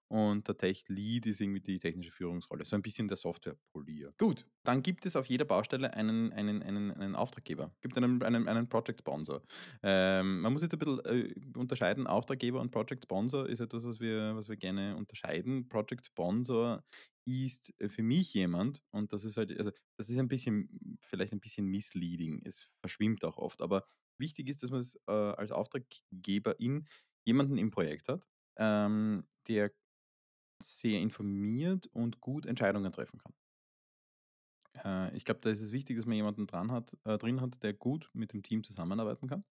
und 0.08 0.48
der 0.48 0.56
Tech 0.56 0.84
Lead 0.88 1.26
ist 1.26 1.42
irgendwie 1.42 1.62
die 1.62 1.80
technische 1.80 2.12
Führungsrolle. 2.12 2.64
So 2.64 2.76
ein 2.76 2.84
bisschen 2.84 3.08
der 3.08 3.18
Software-Polier. 3.18 4.14
Gut, 4.20 4.46
dann 4.64 4.84
gibt 4.84 5.06
es 5.06 5.16
auf 5.16 5.26
jeder 5.26 5.46
Baustelle 5.46 5.94
einen, 5.94 6.32
einen, 6.32 6.62
einen, 6.62 6.92
einen 6.92 7.16
Auftraggeber, 7.16 7.76
gibt 7.82 7.98
einen, 7.98 8.22
einen, 8.22 8.48
einen 8.48 8.70
Project 8.70 9.00
Sponsor. 9.00 9.42
Ähm, 9.82 10.42
man 10.42 10.54
muss 10.54 10.62
jetzt 10.62 10.74
ein 10.74 10.80
bisschen 10.80 11.00
äh, 11.06 11.34
unterscheiden. 11.58 12.06
Auftraggeber 12.06 12.62
und 12.62 12.70
Project 12.70 13.06
Sponsor 13.06 13.50
ist 13.50 13.60
etwas, 13.60 13.84
was 13.84 14.00
wir, 14.00 14.36
was 14.36 14.48
wir 14.48 14.58
gerne 14.58 14.96
unterscheiden. 14.96 15.68
Project 15.68 16.06
Sponsor 16.06 16.84
ist 17.28 17.74
für 17.88 18.04
mich 18.04 18.32
jemand, 18.36 18.84
und 18.92 19.12
das 19.12 19.26
ist 19.26 19.38
halt, 19.38 19.58
also 19.58 19.72
das 19.98 20.10
ist 20.10 20.20
ein 20.20 20.28
bisschen, 20.28 21.00
vielleicht 21.02 21.34
ein 21.34 21.40
bisschen 21.40 21.66
misleading, 21.66 22.44
es 22.46 22.70
verschwimmt 22.80 23.24
auch 23.26 23.38
oft, 23.38 23.64
aber 23.64 23.88
wichtig 24.20 24.50
ist, 24.50 24.64
dass 24.64 24.72
man 24.72 24.80
es 24.82 24.96
äh, 25.08 25.12
als 25.12 25.52
Auftraggeberin 25.52 26.88
jemanden 27.28 27.58
im 27.58 27.72
Projekt 27.72 28.08
hat, 28.08 28.28
ähm, 28.58 29.28
der 29.48 29.72
sehr 30.64 31.02
informiert 31.02 31.88
und 31.94 32.22
gut 32.22 32.46
Entscheidungen 32.46 32.92
treffen 32.92 33.20
kann. 33.20 33.34
Äh, 34.84 35.16
ich 35.16 35.26
glaube, 35.26 35.42
da 35.42 35.50
ist 35.50 35.62
es 35.62 35.72
wichtig, 35.72 35.98
dass 35.98 36.06
man 36.06 36.16
jemanden 36.16 36.48
dran 36.48 36.72
hat, 36.72 36.98
äh, 37.06 37.18
drin 37.18 37.42
hat, 37.42 37.62
der 37.64 37.74
gut 37.74 38.10
mit 38.14 38.34
dem 38.34 38.44
Team 38.44 38.64
zusammenarbeiten 38.64 39.28
kann, 39.28 39.46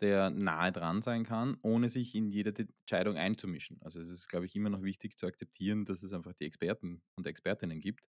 der 0.00 0.30
nahe 0.30 0.72
dran 0.72 1.02
sein 1.02 1.24
kann, 1.24 1.58
ohne 1.62 1.88
sich 1.88 2.14
in 2.14 2.28
jede 2.28 2.54
Entscheidung 2.82 3.16
einzumischen. 3.16 3.78
Also 3.82 4.00
es 4.00 4.10
ist, 4.10 4.28
glaube 4.28 4.46
ich, 4.46 4.56
immer 4.56 4.70
noch 4.70 4.82
wichtig 4.82 5.18
zu 5.18 5.26
akzeptieren, 5.26 5.84
dass 5.84 6.02
es 6.02 6.12
einfach 6.12 6.34
die 6.34 6.46
Experten 6.46 7.02
und 7.18 7.26
Expertinnen 7.26 7.80
gibt, 7.80 8.06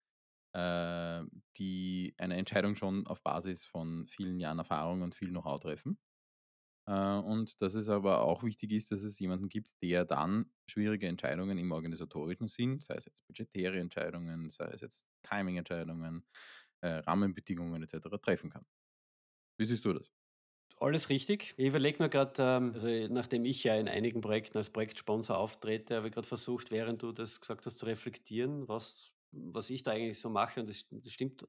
äh, 0.53 1.23
die 1.57 2.13
eine 2.17 2.37
Entscheidung 2.37 2.75
schon 2.75 3.07
auf 3.07 3.23
Basis 3.23 3.65
von 3.65 4.07
vielen 4.07 4.39
Jahren 4.39 4.59
Erfahrung 4.59 5.01
und 5.01 5.15
viel 5.15 5.29
Know-how 5.29 5.59
treffen. 5.59 5.99
Äh, 6.87 6.93
und 6.93 7.61
dass 7.61 7.75
es 7.75 7.89
aber 7.89 8.21
auch 8.23 8.43
wichtig 8.43 8.71
ist, 8.73 8.91
dass 8.91 9.03
es 9.03 9.19
jemanden 9.19 9.49
gibt, 9.49 9.71
der 9.83 10.05
dann 10.05 10.51
schwierige 10.67 11.07
Entscheidungen 11.07 11.57
im 11.57 11.71
organisatorischen 11.71 12.47
Sinn, 12.47 12.79
sei 12.81 12.95
es 12.95 13.05
jetzt 13.05 13.25
budgetäre 13.27 13.79
Entscheidungen, 13.79 14.49
sei 14.51 14.65
es 14.67 14.81
jetzt 14.81 15.07
Timing-Entscheidungen, 15.23 16.25
äh, 16.81 16.89
Rahmenbedingungen 16.89 17.83
etc. 17.83 18.19
treffen 18.19 18.49
kann. 18.49 18.65
Wie 19.57 19.65
siehst 19.65 19.85
du 19.85 19.93
das? 19.93 20.11
Alles 20.79 21.09
richtig. 21.09 21.53
Ich 21.57 21.67
überlege 21.67 21.99
nur 21.99 22.09
gerade, 22.09 22.41
ähm, 22.41 22.71
also 22.73 22.87
nachdem 23.13 23.45
ich 23.45 23.63
ja 23.63 23.75
in 23.77 23.87
einigen 23.87 24.21
Projekten 24.21 24.57
als 24.57 24.71
Projektsponsor 24.71 25.37
auftrete, 25.37 25.95
habe 25.95 26.07
ich 26.07 26.13
gerade 26.13 26.27
versucht, 26.27 26.71
während 26.71 27.03
du 27.03 27.11
das 27.11 27.39
gesagt 27.39 27.65
hast, 27.67 27.77
zu 27.79 27.85
reflektieren, 27.85 28.67
was, 28.67 29.10
was 29.31 29.69
ich 29.69 29.83
da 29.83 29.91
eigentlich 29.91 30.19
so 30.19 30.29
mache. 30.29 30.59
Und 30.61 30.69
das, 30.69 30.85
das 30.89 31.11
stimmt 31.11 31.45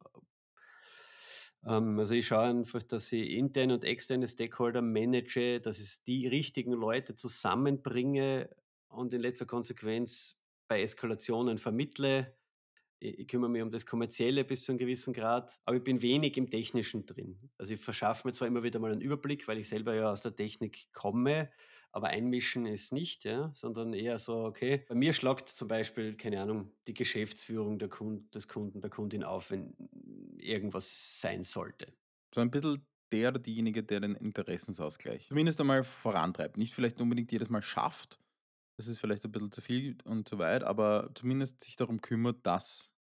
ähm, 1.64 1.98
also 1.98 2.14
ich 2.14 2.26
schaue 2.26 2.48
einfach, 2.48 2.82
dass 2.82 3.12
ich 3.12 3.30
interne 3.30 3.74
und 3.74 3.84
externe 3.84 4.26
Stakeholder 4.26 4.82
manage, 4.82 5.60
dass 5.60 5.78
ich 5.78 6.02
die 6.04 6.26
richtigen 6.26 6.72
Leute 6.72 7.14
zusammenbringe 7.14 8.50
und 8.88 9.12
in 9.14 9.20
letzter 9.20 9.46
Konsequenz 9.46 10.40
bei 10.68 10.82
Eskalationen 10.82 11.58
vermittle. 11.58 12.36
Ich, 13.04 13.26
kümmere 13.26 13.50
mich 13.50 13.62
um 13.62 13.70
das 13.70 13.84
Kommerzielle 13.84 14.44
bis 14.44 14.64
zu 14.64 14.72
einem 14.72 14.78
gewissen 14.78 15.12
Grad, 15.12 15.60
aber 15.64 15.76
ich 15.76 15.82
bin 15.82 16.02
wenig 16.02 16.36
im 16.36 16.48
Technischen 16.48 17.04
drin. 17.04 17.50
Also 17.58 17.72
ich 17.72 17.80
verschaffe 17.80 18.28
mir 18.28 18.32
zwar 18.32 18.46
immer 18.46 18.62
wieder 18.62 18.78
mal 18.78 18.92
einen 18.92 19.00
Überblick, 19.00 19.48
weil 19.48 19.58
ich 19.58 19.68
selber 19.68 19.94
ja 19.94 20.12
aus 20.12 20.22
der 20.22 20.36
Technik 20.36 20.92
komme, 20.92 21.50
aber 21.90 22.08
einmischen 22.08 22.64
ist 22.64 22.92
nicht, 22.92 23.24
ja, 23.24 23.50
sondern 23.54 23.92
eher 23.92 24.18
so, 24.18 24.44
okay, 24.44 24.84
bei 24.88 24.94
mir 24.94 25.12
schlagt 25.12 25.48
zum 25.48 25.66
Beispiel, 25.66 26.14
keine 26.14 26.40
Ahnung, 26.40 26.70
die 26.86 26.94
Geschäftsführung 26.94 27.78
der 27.78 27.88
Kund, 27.88 28.34
des 28.34 28.46
Kunden, 28.46 28.80
der 28.80 28.90
Kundin 28.90 29.24
auf, 29.24 29.50
wenn 29.50 29.74
irgendwas 30.38 31.20
sein 31.20 31.42
sollte. 31.42 31.92
So 32.32 32.40
ein 32.40 32.50
bisschen 32.50 32.86
der 33.12 33.28
oder 33.30 33.40
diejenige, 33.40 33.82
der 33.82 34.00
den 34.00 34.14
Interessensausgleich 34.14 35.26
zumindest 35.26 35.60
einmal 35.60 35.84
vorantreibt. 35.84 36.56
Nicht 36.56 36.72
vielleicht 36.72 37.00
unbedingt 37.00 37.30
jedes 37.32 37.50
Mal 37.50 37.62
schafft, 37.62 38.18
Das 38.76 38.88
ist 38.88 38.98
vielleicht 38.98 39.24
ein 39.24 39.32
bisschen 39.32 39.52
zu 39.52 39.60
viel 39.60 39.98
und 40.04 40.28
zu 40.28 40.38
weit, 40.38 40.62
aber 40.64 41.10
zumindest 41.14 41.62
sich 41.62 41.76
darum 41.76 42.00
kümmert, 42.00 42.46
dass 42.46 42.92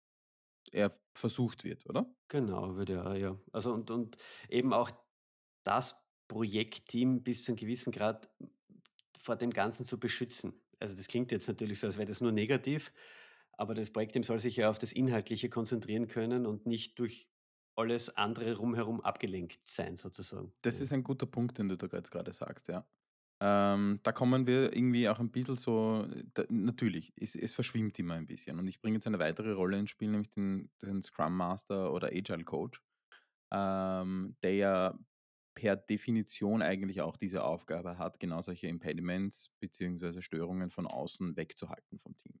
er 0.71 0.99
versucht 1.15 1.63
wird, 1.65 1.87
oder? 1.89 2.13
Genau, 2.29 2.75
würde 2.75 2.93
ja 2.93 3.13
ja. 3.15 3.39
Also 3.51 3.73
und 3.73 3.91
und 3.91 4.17
eben 4.49 4.73
auch 4.73 4.89
das 5.63 5.95
Projektteam 6.27 7.23
bis 7.23 7.43
zu 7.45 7.51
'nem 7.51 7.57
gewissen 7.57 7.91
Grad 7.91 8.29
vor 9.17 9.35
dem 9.37 9.51
Ganzen 9.51 9.85
zu 9.85 9.99
beschützen. 9.99 10.61
Also, 10.79 10.95
das 10.95 11.07
klingt 11.07 11.31
jetzt 11.31 11.47
natürlich 11.47 11.79
so, 11.79 11.87
als 11.87 11.97
wäre 11.97 12.07
das 12.07 12.21
nur 12.21 12.31
negativ, 12.31 12.93
aber 13.53 13.75
das 13.75 13.91
Projektteam 13.91 14.23
soll 14.23 14.39
sich 14.39 14.57
ja 14.57 14.69
auf 14.69 14.79
das 14.79 14.93
Inhaltliche 14.93 15.49
konzentrieren 15.49 16.07
können 16.07 16.45
und 16.47 16.65
nicht 16.67 16.99
durch 16.99 17.29
alles 17.75 18.15
andere 18.17 18.55
rumherum 18.57 19.01
abgelenkt 19.01 19.61
sein 19.69 19.97
sozusagen, 19.97 20.53
Das 20.63 20.81
ist 20.81 20.91
ein 20.91 21.03
guter 21.03 21.25
Punkt, 21.27 21.57
den 21.59 21.69
du 21.69 21.77
da 21.77 21.85
jetzt 21.95 22.09
grade 22.11 22.33
sagst, 22.33 22.67
ja. 22.67 22.87
Ähm, 23.41 23.99
da 24.03 24.11
kommen 24.11 24.45
wir 24.47 24.73
irgendwie 24.75 25.09
auch 25.09 25.19
ein 25.19 25.31
bisschen 25.31 25.57
so 25.57 26.05
d 26.07 26.45
natürlich, 26.49 27.11
es 27.17 27.35
es 27.35 27.53
verschwimmt 27.53 27.97
immer 27.99 28.13
ein 28.15 28.27
bisschen 28.27 28.59
und 28.59 28.67
ich 28.67 28.81
bringe 28.81 28.97
jetzt 28.97 29.07
eine 29.07 29.17
weitere 29.19 29.53
Rolle 29.53 29.79
ins 29.79 29.89
Spiel, 29.89 30.11
nämlich 30.11 30.29
den 30.29 30.69
den 30.81 31.01
Scrum 31.01 31.35
Master 31.37 31.91
oder 31.93 32.09
Agile 32.09 32.43
Coach, 32.43 32.81
ähm, 33.51 34.37
der 34.43 34.55
ja 34.55 34.99
per 35.55 35.75
Definition 35.77 36.61
eigentlich 36.61 37.01
auch 37.01 37.17
diese 37.17 37.43
Aufgabe 37.43 37.97
hat, 37.97 38.19
genau 38.19 38.41
solche 38.41 38.67
Impediments 38.67 39.51
beziehungsweise 39.59 40.21
Störungen 40.21 40.69
von 40.71 40.87
außen 40.87 41.35
wegzuhalten 41.37 41.99
vom 41.99 42.17
Team. 42.17 42.39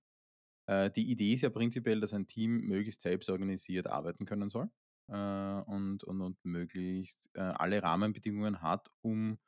Äh, 0.67 0.91
die 0.91 1.11
Idee 1.11 1.33
ist 1.33 1.41
ja 1.41 1.49
prinzipiell, 1.49 1.99
dass 2.01 2.13
ein 2.13 2.27
Team 2.27 2.61
möglichst 2.67 3.01
selbstorganisiert 3.01 3.87
arbeiten 3.87 4.25
können 4.25 4.49
soll, 4.49 4.69
äh, 5.09 5.13
und 5.61 6.03
und 6.03 6.21
und 6.21 6.45
möglichst, 6.45 7.29
äh, 7.33 7.41
alle 7.41 7.83
Rahmenbedingungen 7.83 8.61
hat, 8.61 8.89
um 9.01 9.39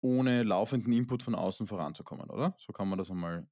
ohne 0.00 0.42
laufenden 0.42 0.92
Input 0.92 1.22
von 1.22 1.34
außen 1.34 1.66
voranzukommen, 1.66 2.30
oder? 2.30 2.54
So 2.58 2.72
kann 2.72 2.88
man 2.88 2.98
das 2.98 3.10
einmal 3.10 3.46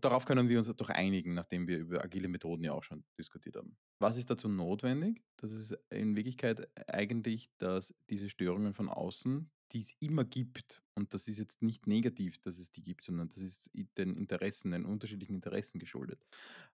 darauf 0.00 0.24
können 0.24 0.48
wir 0.48 0.58
uns 0.58 0.68
doch 0.76 0.88
einigen, 0.88 1.34
nachdem 1.34 1.66
wir 1.66 1.78
über 1.78 2.04
agile 2.04 2.28
Methoden 2.28 2.64
ja 2.64 2.72
auch 2.72 2.82
schon 2.82 3.04
diskutiert 3.18 3.56
haben. 3.56 3.76
Was 3.98 4.16
ist 4.16 4.30
dazu 4.30 4.48
notwendig? 4.48 5.22
Das 5.36 5.52
ist 5.52 5.76
in 5.90 6.16
Wirklichkeit 6.16 6.68
eigentlich, 6.88 7.50
dass 7.58 7.94
diese 8.10 8.28
Störungen 8.30 8.74
von 8.74 8.88
außen, 8.88 9.50
die 9.72 9.80
es 9.80 9.94
immer 9.98 10.24
gibt 10.24 10.82
und 10.94 11.12
das 11.14 11.26
ist 11.26 11.38
jetzt 11.38 11.62
nicht 11.62 11.86
negativ, 11.86 12.38
dass 12.40 12.58
es 12.58 12.70
die 12.70 12.82
gibt, 12.82 13.04
sondern 13.04 13.28
das 13.28 13.38
ist 13.38 13.70
den 13.98 14.16
Interessen 14.16 14.70
den 14.70 14.84
unterschiedlichen 14.84 15.34
Interessen 15.34 15.78
geschuldet. 15.78 16.24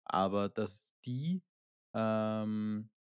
Aber 0.05 0.49
dass 0.49 0.95
die, 1.07 1.43
ähm, 1.95 2.91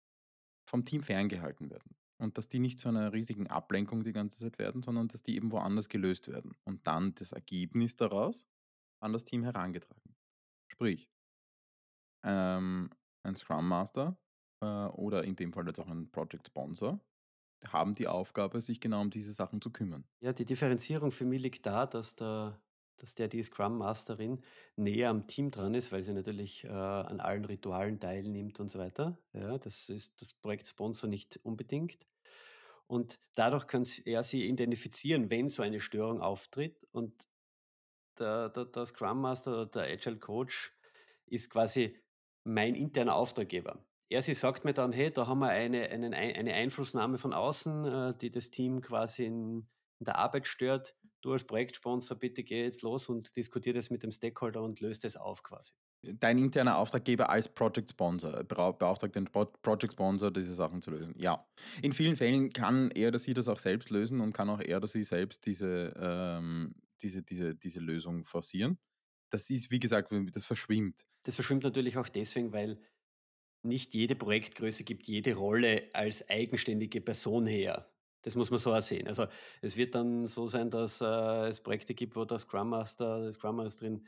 vom 0.66 0.84
Team 0.84 1.02
ferngehalten 1.02 1.70
werden 1.70 1.99
und 2.20 2.38
dass 2.38 2.48
die 2.48 2.58
nicht 2.58 2.78
zu 2.78 2.88
einer 2.88 3.12
riesigen 3.12 3.46
Ablenkung 3.46 4.04
die 4.04 4.12
ganze 4.12 4.38
Zeit 4.38 4.58
werden, 4.58 4.82
sondern 4.82 5.08
dass 5.08 5.22
die 5.22 5.36
eben 5.36 5.50
woanders 5.50 5.88
gelöst 5.88 6.28
werden 6.28 6.54
und 6.64 6.86
dann 6.86 7.14
das 7.14 7.32
Ergebnis 7.32 7.96
daraus 7.96 8.46
an 9.02 9.12
das 9.12 9.24
Team 9.24 9.42
herangetragen. 9.42 10.16
Sprich 10.70 11.10
ähm, 12.24 12.90
ein 13.24 13.36
Scrum 13.36 13.66
Master, 13.66 14.18
äh, 14.62 14.66
oder 14.66 15.24
in 15.24 15.36
dem 15.36 15.52
Fall 15.52 15.66
jetzt 15.66 15.80
auch 15.80 15.88
ein 15.88 16.10
Project 16.10 16.48
Sponsor, 16.48 17.00
haben 17.68 17.94
die 17.94 18.08
Aufgabe, 18.08 18.60
sich 18.60 18.80
genau 18.80 19.00
um 19.00 19.10
diese 19.10 19.32
Sachen 19.32 19.60
zu 19.60 19.70
kümmern. 19.70 20.04
Ja, 20.22 20.32
die 20.32 20.44
Differenzierung 20.46 21.10
für 21.10 21.24
mich 21.24 21.42
liegt 21.42 21.66
da, 21.66 21.86
dass 21.86 22.16
der 22.16 22.60
dass 23.02 23.14
der 23.14 23.28
die 23.28 23.42
Scrum 23.42 23.78
Masterin 23.78 24.42
näher 24.76 25.10
am 25.10 25.26
Team 25.26 25.50
dran 25.50 25.74
ist, 25.74 25.92
weil 25.92 26.02
sie 26.02 26.12
natürlich, 26.12 26.64
äh, 26.64 26.68
an 26.68 27.20
allen 27.20 27.44
Ritualen 27.44 28.00
teilnimmt 28.00 28.60
und 28.60 28.68
so 28.68 28.78
weiter. 28.78 29.18
Ja, 29.32 29.58
das 29.58 29.88
ist 29.88 30.20
das 30.22 30.34
Projektsponsor 30.34 31.08
nicht 31.08 31.38
unbedingt. 31.44 32.06
Und 32.86 33.20
dadurch 33.34 33.66
kann 33.66 33.86
er 34.04 34.22
sie 34.22 34.48
identifizieren, 34.48 35.30
wenn 35.30 35.48
so 35.48 35.62
eine 35.62 35.80
Störung 35.80 36.20
auftritt 36.20 36.86
und 36.92 37.28
der 38.18 38.48
der 38.50 38.64
der 38.66 38.86
Scrum 38.86 39.20
Master 39.20 39.52
oder 39.52 39.66
der 39.66 39.82
Agile 39.84 40.18
Coach 40.18 40.72
ist 41.26 41.50
quasi 41.50 41.98
mein 42.44 42.74
interner 42.74 43.14
Auftraggeber. 43.14 43.84
Er 44.08 44.22
sie 44.22 44.34
sagt 44.34 44.64
mir 44.64 44.74
dann: 44.74 44.92
„Hey, 44.92 45.10
da 45.10 45.26
haben 45.26 45.40
wir 45.40 45.50
eine 45.50 45.88
einen 45.90 46.14
Ei 46.14 46.34
eine 46.36 46.54
Einflussnahme 46.54 47.18
von 47.18 47.32
außen, 47.32 47.84
äh, 47.86 48.14
die 48.18 48.30
das 48.30 48.50
Team 48.50 48.80
quasi 48.80 49.24
in 49.26 49.68
in 50.00 50.06
der 50.06 50.16
Arbeit 50.18 50.46
stört. 50.46 50.96
Du 51.20 51.32
als 51.32 51.44
Projektsponsor, 51.44 52.18
bitte 52.18 52.42
geh 52.44 52.62
jetzt 52.64 52.82
los 52.82 53.08
und 53.08 53.36
diskutiere 53.36 53.74
das 53.76 53.90
mit 53.90 54.02
dem 54.02 54.12
Stakeholder 54.12 54.62
und 54.62 54.80
löse 54.80 55.02
das 55.02 55.16
auf 55.16 55.42
quasi.“ 55.42 55.72
Dein 56.02 56.38
interner 56.38 56.78
Auftraggeber 56.78 57.28
als 57.28 57.46
Project 57.46 57.90
Sponsor 57.90 58.42
brau 58.44 58.72
beauftragt 58.72 59.16
den 59.16 59.24
Pro 59.26 59.44
Project 59.44 59.92
Sponsor, 59.92 60.30
diese 60.30 60.54
Sachen 60.54 60.80
zu 60.80 60.90
lösen. 60.90 61.14
Ja. 61.18 61.46
In 61.82 61.92
vielen 61.92 62.16
Fällen 62.16 62.50
kann 62.54 62.90
er 62.92 63.08
oder 63.08 63.18
sie 63.18 63.34
das 63.34 63.48
auch 63.48 63.58
selbst 63.58 63.90
lösen 63.90 64.20
und 64.20 64.32
kann 64.32 64.48
auch 64.48 64.60
er 64.60 64.78
oder 64.78 64.88
sie 64.88 65.04
selbst 65.04 65.44
diese, 65.44 65.92
ähm 65.98 66.74
diese 67.02 67.22
diese 67.22 67.54
diese 67.54 67.80
Lösung 67.80 68.24
forcieren. 68.24 68.78
Das 69.30 69.48
ist, 69.50 69.70
wie 69.70 69.78
gesagt, 69.78 70.12
das 70.32 70.44
verschwimmt. 70.46 71.06
Das 71.24 71.34
verschwimmt 71.34 71.64
natürlich 71.64 71.96
auch 71.98 72.08
deswegen, 72.08 72.52
weil 72.52 72.80
nicht 73.62 73.94
jede 73.94 74.16
Projektgröße 74.16 74.84
gibt 74.84 75.06
jede 75.06 75.34
Rolle 75.36 75.90
als 75.92 76.28
eigenständige 76.28 77.00
Person 77.00 77.46
her. 77.46 77.89
Das 78.22 78.34
muss 78.36 78.50
man 78.50 78.58
so 78.58 78.74
auch 78.74 78.82
sehen. 78.82 79.08
Also, 79.08 79.26
es 79.62 79.76
wird 79.76 79.94
dann 79.94 80.26
so 80.26 80.46
sein, 80.48 80.70
dass, 80.70 81.00
äh, 81.00 81.04
es 81.48 81.62
Projekte 81.62 81.94
gibt, 81.94 82.16
wo 82.16 82.24
der 82.24 82.38
Scrum 82.38 82.68
Master, 82.70 83.26
die 83.26 83.32
Scrum 83.32 83.56
Masterin 83.56 84.06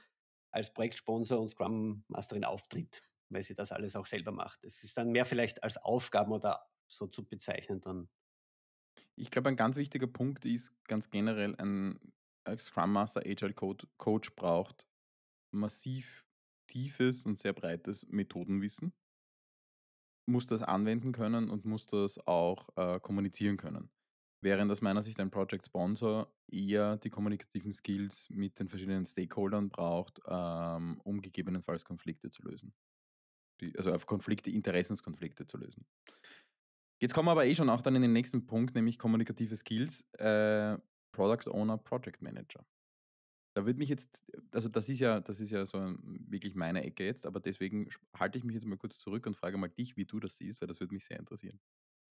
als 0.51 0.73
Projektsponsor 0.73 1.41
und 1.41 1.49
Scrum 1.49 2.05
Masterin 2.09 2.45
auftritt, 2.45 3.01
weil 3.31 3.43
sie 3.43 3.55
das 3.55 3.73
alles 3.73 3.97
auch 3.97 4.07
selber 4.07 4.33
macht. 4.33 4.65
Es 4.65 4.83
ist 4.85 4.97
dann 4.99 5.11
mehr 5.13 5.25
vielleicht 5.25 5.63
als 5.63 5.79
Aufgaben 5.79 6.33
oder 6.33 6.67
so 6.89 7.07
zu 7.07 7.27
bezeichnen 7.27 7.81
dann. 7.81 8.11
Ich 9.17 9.31
glaube, 9.31 9.49
ein 9.49 9.57
ganz 9.57 9.77
wichtiger 9.77 10.07
Punkt 10.07 10.45
ist 10.45 10.73
ganz 10.85 11.11
generell 11.11 11.55
ein 11.57 12.13
Scrum 12.59 12.93
Master, 12.93 13.21
Agile 13.25 13.55
Coach 13.55 14.35
braucht 14.37 14.87
massiv 15.53 16.27
tiefes 16.69 17.25
und 17.27 17.39
sehr 17.39 17.53
breites 17.53 18.07
Methodenwissen 18.09 18.95
muss 20.27 20.47
das 20.47 20.63
anwenden 20.63 21.13
können 21.13 21.49
und 21.49 21.65
muss 21.65 21.87
das 21.87 22.19
auch, 22.27 22.69
äh, 22.77 22.99
kommunizieren 23.01 23.57
können. 23.57 23.91
Während 24.43 24.73
aus 24.73 24.81
meiner 24.83 25.03
Sicht 25.03 25.21
ein 25.21 25.31
Project 25.31 25.67
Sponsor 25.67 26.35
eher 26.51 26.97
die 26.97 27.11
kommunikativen 27.11 27.73
Skills 27.73 28.29
mit 28.29 28.59
den 28.59 28.69
verschiedenen 28.69 29.07
Stakeholdern 29.07 29.71
braucht, 29.71 30.21
ähm, 30.27 31.01
um 31.05 31.23
gegebenenfalls 31.23 31.85
Konflikte 31.85 32.31
zu 32.31 32.43
lösen. 32.43 32.75
Die 33.61 33.77
also 33.79 33.93
auf 33.93 34.07
Konflikte 34.07 34.51
Interessenskonflikte 34.51 35.47
zu 35.47 35.59
lösen. 35.59 35.87
Jetzt 37.01 37.15
kommen 37.15 37.27
wir 37.27 37.33
aber 37.33 37.47
eh 37.47 37.55
schon 37.55 37.69
auch 37.69 37.83
dann 37.83 37.97
in 37.97 38.03
den 38.03 38.13
nächsten 38.13 38.47
Punkt, 38.47 38.75
nämlich 38.75 38.99
kommunikative 38.99 39.57
Skills, 39.57 40.03
äh, 40.19 40.79
Product 41.13 41.51
Owner, 41.51 41.79
Project 41.79 42.23
Manager. 42.23 42.65
Da 43.55 43.67
würde 43.67 43.79
mich 43.79 43.91
jetzt 43.91 44.25
also, 44.53 44.69
das 44.69 44.89
ist 44.89 45.01
ja 45.01 45.21
das 45.21 45.41
ist 45.41 45.51
ja 45.51 45.67
so 45.67 45.79
wirklich 46.03 46.55
meine 46.55 46.83
Ecke 46.85 47.05
jetzt, 47.05 47.27
aber 47.27 47.41
deswegen 47.41 47.89
halte 48.19 48.39
ich 48.39 48.45
mich 48.45 48.55
jetzt 48.55 48.67
mal 48.67 48.79
kurz 48.79 48.99
zurück 48.99 49.27
und 49.27 49.37
frage 49.37 49.59
mal 49.59 49.69
dich, 49.69 49.97
wie 49.97 50.07
du 50.07 50.21
das 50.21 50.37
siehst, 50.39 50.61
weil 50.61 50.69
das 50.69 50.81
würde 50.81 50.95
mich 50.95 51.05
sehr 51.05 51.19
interessieren. 51.19 51.61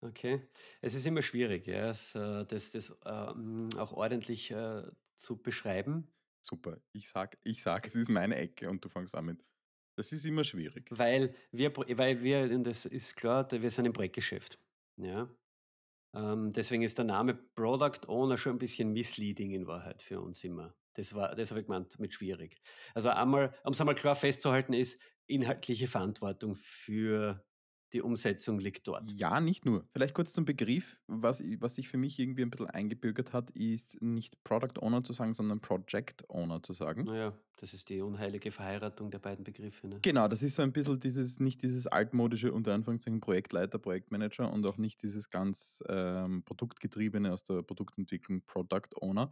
Okay. 0.02 0.42
Es 0.82 0.94
ist 0.94 1.06
immer 1.06 1.22
schwierig, 1.22 1.66
ja, 1.66 1.90
es 1.90 2.14
äh, 2.14 2.44
das 2.44 2.70
das, 2.72 2.98
ähm, 3.06 3.68
auch 3.78 3.92
ordentlich, 3.92 4.50
äh, 4.50 4.82
zu 5.16 5.40
beschreiben. 5.42 6.12
Super. 6.44 6.80
Ich 6.92 7.08
sage 7.08 7.38
ich 7.44 7.62
sage, 7.62 7.88
es 7.88 7.94
ist 7.94 8.08
meine 8.10 8.36
Ecke 8.36 8.68
und 8.70 8.84
du 8.84 8.88
fängst 8.88 9.14
an 9.14 9.24
mit: 9.26 9.44
„Das 9.96 10.12
ist 10.12 10.24
immer 10.26 10.44
schwierig.“ 10.44 10.90
Weil 10.90 11.34
wir 11.50 11.72
weil 11.76 12.22
wir 12.22 12.44
und 12.54 12.64
das 12.64 12.86
ist 12.86 13.16
klar, 13.16 13.48
wir 13.50 13.70
sind 13.70 13.86
im 13.86 13.92
Projektgeschäft, 13.92 14.60
ja? 14.96 15.28
Ähm, 16.14 16.52
deswegen 16.52 16.82
ist 16.84 16.98
der 16.98 17.06
Name 17.06 17.34
Product 17.34 18.08
Owner 18.08 18.38
schon 18.38 18.54
'n 18.56 18.58
bisschen 18.60 18.92
misleading 18.94 19.52
in 19.52 19.68
Wahrheit 19.68 20.02
für 20.02 20.20
uns 20.22 20.44
immer. 20.44 20.76
Das 20.94 21.14
war 21.14 21.36
das 21.36 21.50
habe 21.52 21.60
ich 21.62 21.66
gemeint 21.68 21.98
mit 22.00 22.14
schwierig. 22.14 22.62
Also, 22.94 23.10
einmal 23.10 23.54
um's 23.64 23.80
einmal 23.80 23.96
klar 23.96 24.16
festzuhalten 24.16 24.74
ist, 24.74 25.00
inhaltliche 25.28 25.88
Verantwortung 25.88 26.56
für 26.56 27.45
die 27.96 28.02
Umsetzung 28.02 28.58
liegt 28.60 28.86
dort. 28.88 29.16
Ja, 29.18 29.40
nicht 29.40 29.64
nur. 29.64 29.86
Vielleicht 29.92 30.14
kurz 30.14 30.32
zum 30.32 30.44
Begriff. 30.44 30.98
Was 31.06 31.42
was 31.60 31.74
sich 31.76 31.88
für 31.88 31.96
mich 31.98 32.18
irgendwie 32.18 32.42
'n 32.42 32.50
bisschen 32.50 32.66
eingebürgert 32.66 33.32
hat, 33.32 33.50
ist 33.50 34.00
nicht 34.02 34.42
Product 34.42 34.80
Owner 34.80 35.04
zu 35.04 35.12
sagen, 35.12 35.34
sondern 35.34 35.60
Project 35.60 36.28
Owner 36.28 36.62
zu 36.62 36.72
sagen. 36.72 37.08
Na 37.08 37.16
ja, 37.16 37.38
das 37.56 37.74
ist 37.74 37.88
die 37.90 38.00
unheilige 38.00 38.50
Verheiratung 38.50 39.10
der 39.10 39.18
beiden 39.18 39.44
Begriffe, 39.44 39.86
ne? 39.88 40.04
Genau, 40.04 40.28
das 40.28 40.42
ist 40.42 40.56
so 40.56 40.62
ein 40.62 40.72
bisschen 40.72 41.00
dieses 41.00 41.40
nicht 41.40 41.62
dieses 41.62 41.86
altmodische, 41.86 42.52
unter 42.52 42.74
Anführungszeichen, 42.74 43.20
Projektleiter, 43.20 43.78
Projektmanager 43.78 44.52
und 44.52 44.64
auch 44.66 44.76
nicht 44.76 45.02
dieses 45.02 45.30
ganz, 45.30 45.82
ähm, 45.88 46.44
Produktgetriebene 46.44 47.32
aus 47.32 47.42
der 47.44 47.62
Produktentwicklung, 47.62 48.42
Product 48.44 48.90
Owner. 49.00 49.30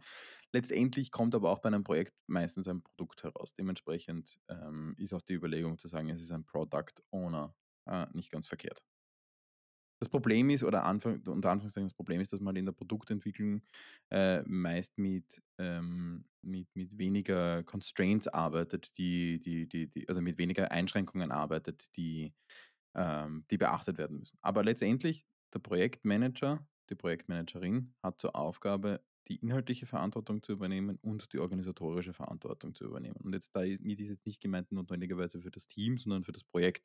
Letztendlich 0.51 1.11
kommt 1.11 1.35
aber 1.35 1.51
auch 1.51 1.59
bei 1.59 1.69
'nem 1.69 1.83
Projekt 1.83 2.13
meistens 2.27 2.67
ein 2.67 2.81
Produkt 2.83 3.23
heraus. 3.23 3.53
Dementsprechend, 3.55 4.37
ähm, 4.49 4.95
ist 4.97 5.13
auch 5.13 5.21
die 5.21 5.33
Überlegung 5.33 5.77
zu 5.77 5.87
sagen, 5.87 6.09
es 6.09 6.21
ist 6.21 6.31
ein 6.31 6.45
Product 6.45 7.03
Owner, 7.11 7.55
äh, 7.87 8.07
nicht 8.13 8.31
ganz 8.31 8.47
verkehrt. 8.47 8.83
Das 10.01 10.09
Problem 10.09 10.49
ist 10.49 10.63
oder 10.63 10.83
Anführ 10.83 11.19
unter 11.27 11.51
Anführungszeichen 11.51 11.87
das 11.87 11.93
Problem 11.95 12.19
ist, 12.19 12.33
dass 12.33 12.41
man 12.41 12.55
in 12.57 12.65
der 12.65 12.73
Produktentwicklung, 12.73 13.61
äh, 14.11 14.41
meist 14.43 14.97
mit, 14.97 15.41
ähm 15.57 16.25
mit 16.41 16.67
mit 16.75 16.97
weniger 16.99 17.63
Constraints 17.63 18.27
arbeitet, 18.27 18.97
die 18.97 19.39
die 19.39 19.67
die 19.67 19.87
die 19.89 20.07
also, 20.09 20.21
mit 20.21 20.37
weniger 20.37 20.71
Einschränkungen 20.71 21.31
arbeitet, 21.31 21.95
die, 21.95 22.33
ähm 22.95 23.45
die 23.51 23.57
beachtet 23.57 23.97
werden 23.97 24.19
müssen. 24.19 24.37
Aber 24.41 24.63
letztendlich 24.63 25.25
der 25.53 25.59
Projektmanager, 25.59 26.67
die 26.89 26.95
Projektmanagerin 26.95 27.95
hat 28.03 28.19
zur 28.21 28.35
Aufgabe 28.35 29.01
die 29.29 29.37
inhaltliche 29.37 29.85
Verantwortung 29.87 30.43
zu 30.43 30.51
übernehmen 30.53 30.99
und 31.01 31.33
die 31.33 31.39
organisatorische 31.39 32.13
Verantwortung 32.13 32.75
zu 32.75 32.83
übernehmen. 32.85 33.15
Und 33.23 33.33
jetzt 33.33 33.55
da 33.55 33.61
mit 33.61 33.99
ist 33.99 34.09
jetzt 34.09 34.25
nicht 34.27 34.41
gemeint 34.41 34.71
notwendigerweise 34.71 35.41
für 35.41 35.51
das 35.51 35.67
Team, 35.67 35.97
sondern 35.97 36.23
für 36.25 36.31
das 36.33 36.43
Projekt. 36.43 36.83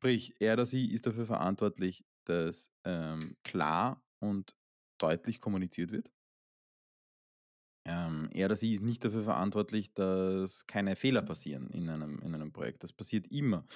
Sprich, 0.00 0.34
er 0.40 0.54
oder 0.54 0.64
sie 0.64 0.90
ist 0.92 1.04
dafür 1.06 1.26
verantwortlich, 1.26 2.06
dass 2.24 2.70
ähm, 2.86 3.36
klar 3.44 4.02
und 4.18 4.56
deutlich 4.98 5.42
kommuniziert 5.42 5.92
wird. 5.92 6.10
Ähm, 7.86 8.28
er 8.32 8.46
oder 8.46 8.56
sie 8.56 8.74
ist 8.74 8.82
nicht 8.82 9.04
dafür 9.04 9.24
verantwortlich, 9.24 9.94
dass 9.94 10.66
keine 10.66 10.96
Fehler 10.96 11.22
passieren 11.22 11.68
in 11.70 11.88
einem, 11.88 12.18
in 12.20 12.34
einem 12.34 12.52
Projekt. 12.52 12.82
Das 12.82 12.92
passiert 12.92 13.26
immer. 13.28 13.66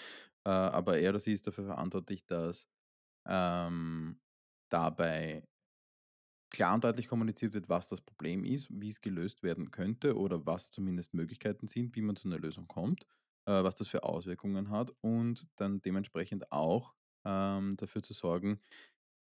Äh, 0.47 0.51
aber 0.51 0.99
er 0.99 1.11
oder 1.11 1.21
sie 1.21 1.33
ist 1.33 1.47
dafür 1.47 1.65
verantwortlich, 1.67 2.27
dass 2.27 2.69
ähm, 3.27 4.21
dabei 4.71 5.45
klar 6.51 6.75
und 6.75 6.85
deutlich 6.85 7.09
kommuniziert 7.09 7.53
wird, 7.55 7.69
was 7.69 7.89
das 7.89 8.01
Problem 8.01 8.45
ist, 8.45 8.69
wie 8.71 8.89
es 8.89 9.01
gelöst 9.01 9.43
werden 9.43 9.71
könnte 9.71 10.17
oder 10.17 10.47
was 10.47 10.71
zumindest 10.71 11.15
Möglichkeiten 11.15 11.67
sind, 11.67 11.97
wie 11.97 12.03
man 12.03 12.17
zu 12.17 12.29
einer 12.29 12.39
Lösung 12.39 12.69
kommt, 12.69 13.07
äh, 13.47 13.63
was 13.63 13.75
das 13.77 13.89
für 13.89 14.03
Auswirkungen 14.05 14.71
hat 14.71 14.93
und 15.01 15.49
dann 15.57 15.81
dementsprechend 15.83 16.51
auch 16.53 16.95
ähm, 17.25 17.77
dafür 17.77 18.03
zu 18.03 18.13
sorgen, 18.13 18.61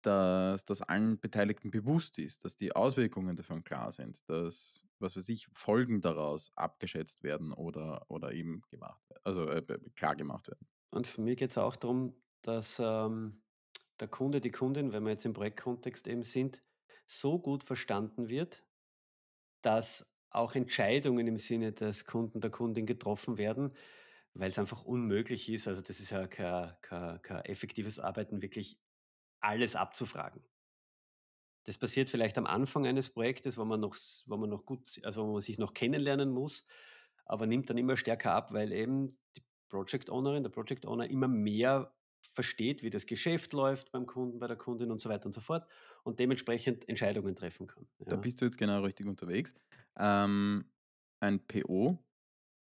dass 0.03 0.65
das 0.65 0.83
allen 0.83 1.21
Beteiligten 1.21 1.71
bewusst 1.71 2.19
ist, 2.19 2.45
dass 2.45 2.57
die 2.57 2.75
Auswirkungen 2.75 3.37
davon 3.37 3.63
klar 3.63 3.93
sind, 3.93 4.29
dass, 4.29 4.85
was 4.99 5.17
weiß 5.17 5.29
ich, 5.29 5.47
Folgen 5.55 6.01
daraus 6.01 6.51
abgeschätzt 6.57 7.23
werden 7.23 7.53
oder, 7.53 8.05
oder 8.09 8.33
eben 8.33 8.63
gemacht 8.69 9.01
also 9.25 9.49
äh, 9.49 9.63
klar 9.95 10.17
gemacht 10.17 10.49
werden. 10.49 10.67
Und 10.91 11.07
für 11.07 11.21
mich 11.23 11.39
geht 11.39 11.51
es 11.51 11.59
auch 11.59 11.77
darum, 11.77 12.15
dass 12.43 12.81
ähm, 12.85 13.43
der 14.01 14.09
Kunde, 14.09 14.41
die 14.41 14.51
Kundin, 14.51 14.93
wenn 14.93 15.05
wir 15.05 15.11
jetzt 15.11 15.25
im 15.25 15.33
Projektkontext 15.33 16.07
eben 16.09 16.23
sind, 16.23 16.63
so 17.07 17.39
gut 17.39 17.63
verstanden 17.63 18.29
wird, 18.29 18.65
dass 19.63 20.13
auch 20.31 20.55
Entscheidungen 20.55 21.27
im 21.27 21.37
Sinne 21.37 21.73
des 21.73 22.05
Kunden, 22.05 22.41
der 22.41 22.51
Kundin 22.51 22.87
getroffen 22.87 23.39
werden, 23.39 23.73
weil 24.35 24.49
es 24.49 24.59
einfach 24.59 24.85
unmöglich 24.85 25.49
ist, 25.49 25.69
also 25.69 25.83
das 25.83 26.01
ist 26.01 26.11
ja 26.11 26.27
kein, 26.27 26.75
kein, 26.81 27.21
kein 27.23 27.45
effektives 27.45 27.99
Arbeiten, 27.99 28.43
wirklich 28.43 28.79
alles 29.41 29.77
abzufragen. 29.77 30.43
Das 31.65 31.79
passiert 31.79 32.09
vielleicht 32.09 32.39
am 32.39 32.47
Anfang 32.47 32.87
eines 32.87 33.11
Projektes, 33.11 33.57
wo 33.57 33.65
man 33.65 33.81
noch, 33.81 33.97
wo 34.27 34.37
man 34.37 34.51
noch 34.51 34.65
gut, 34.65 35.01
also 35.05 35.27
wo 35.27 35.33
man 35.33 35.41
sich 35.41 35.59
noch 35.59 35.75
kennenlernen 35.75 36.31
muss, 36.31 36.65
aber 37.25 37.47
nimmt 37.47 37.71
dann 37.71 37.79
immer 37.79 37.97
stärker 37.97 38.33
ab, 38.33 38.53
weil 38.53 38.73
eben 38.73 39.19
die 39.37 39.43
Project 39.69 40.11
Ownerin, 40.11 40.43
der 40.43 40.51
Project 40.51 40.87
Owner 40.87 41.09
immer 41.09 41.29
mehr 41.29 41.95
versteht, 42.35 42.83
wie 42.83 42.91
das 42.91 43.07
Geschäft 43.07 43.53
läuft 43.53 43.93
beim 43.93 44.07
Kunden, 44.07 44.39
bei 44.39 44.47
der 44.47 44.57
Kundin 44.57 44.91
und 44.91 45.01
so 45.01 45.09
weiter 45.09 45.27
und 45.27 45.33
so 45.33 45.41
fort 45.41 45.69
und 46.03 46.19
dementsprechend 46.19 46.89
Entscheidungen 46.89 47.37
treffen 47.37 47.67
kann. 47.67 47.87
Da 47.99 48.17
bist 48.17 48.41
du 48.41 48.45
jetzt 48.45 48.59
genau 48.59 48.83
richtig 48.83 49.07
unterwegs. 49.07 49.55
Ähm, 49.97 50.65
ein 51.21 51.47
PO 51.47 51.99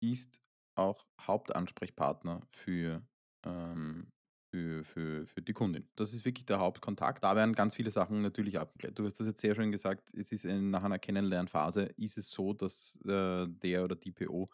ist 0.02 0.42
auch 0.76 1.06
Hauptansprechpartner 1.20 2.42
für, 2.52 3.06
ähm, 3.46 4.12
für, 4.52 4.84
für, 4.84 5.28
für 5.28 5.42
die 5.42 5.54
Kundin. 5.54 5.90
Das 5.96 6.14
ist 6.14 6.26
wirklich 6.26 6.46
der 6.46 6.60
Hauptkontakt. 6.60 7.24
Da 7.24 7.36
werden 7.36 7.54
ganz 7.54 7.76
viele 7.76 7.92
Sachen 7.92 8.22
natürlich 8.22 8.60
abgeklärt. 8.60 8.98
Du 9.00 9.06
hast 9.06 9.20
das 9.20 9.28
jetzt 9.28 9.42
sehr 9.42 9.56
schön 9.56 9.72
gesagt, 9.72 10.14
es 10.14 10.32
ist 10.32 10.46
in, 10.46 10.72
nach 10.72 10.84
einer 10.84 11.00
Kennenlernphase, 11.00 11.84
ist 11.98 12.18
es 12.18 12.30
so, 12.30 12.54
dass 12.54 13.00
äh, 13.06 13.48
der 13.48 13.84
oder 13.84 13.96
die 13.96 14.12
PO 14.12 14.50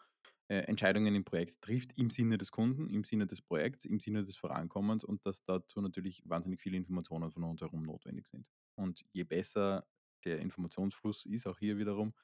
äh, 0.48 0.60
Entscheidungen 0.60 1.14
im 1.14 1.24
Projekt 1.24 1.60
trifft, 1.60 1.92
im 1.98 2.10
Sinne 2.10 2.38
des 2.38 2.50
Kunden, 2.50 2.88
im 2.88 3.04
Sinne 3.04 3.26
des 3.26 3.42
Projekts, 3.42 3.84
im 3.84 4.00
Sinne 4.00 4.24
des 4.24 4.36
Vorankommens 4.36 5.04
und 5.04 5.26
dass 5.26 5.44
dazu 5.44 5.80
natürlich 5.80 6.22
wahnsinnig 6.26 6.60
viele 6.60 6.76
Informationen 6.76 7.30
von 7.30 7.44
uns 7.44 7.60
herum 7.60 7.82
notwendig 7.82 8.28
sind. 8.28 8.46
Und 8.74 9.04
je 9.12 9.24
besser 9.24 9.86
der 10.24 10.38
Informationsfluss 10.40 11.26
ist, 11.26 11.46
auch 11.46 11.58
hier 11.58 11.78
wiederum, 11.78 12.14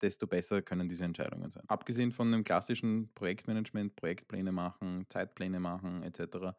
desto 0.00 0.26
besser 0.26 0.62
können 0.62 0.88
diese 0.88 1.04
Entscheidungen 1.04 1.50
sein. 1.50 1.64
Abgesehen 1.68 2.12
von 2.12 2.30
dem 2.32 2.44
klassischen 2.44 3.12
Projektmanagement, 3.14 3.96
Projektpläne 3.96 4.52
machen, 4.52 5.06
Zeitpläne 5.08 5.60
machen 5.60 6.02
etc. 6.02 6.56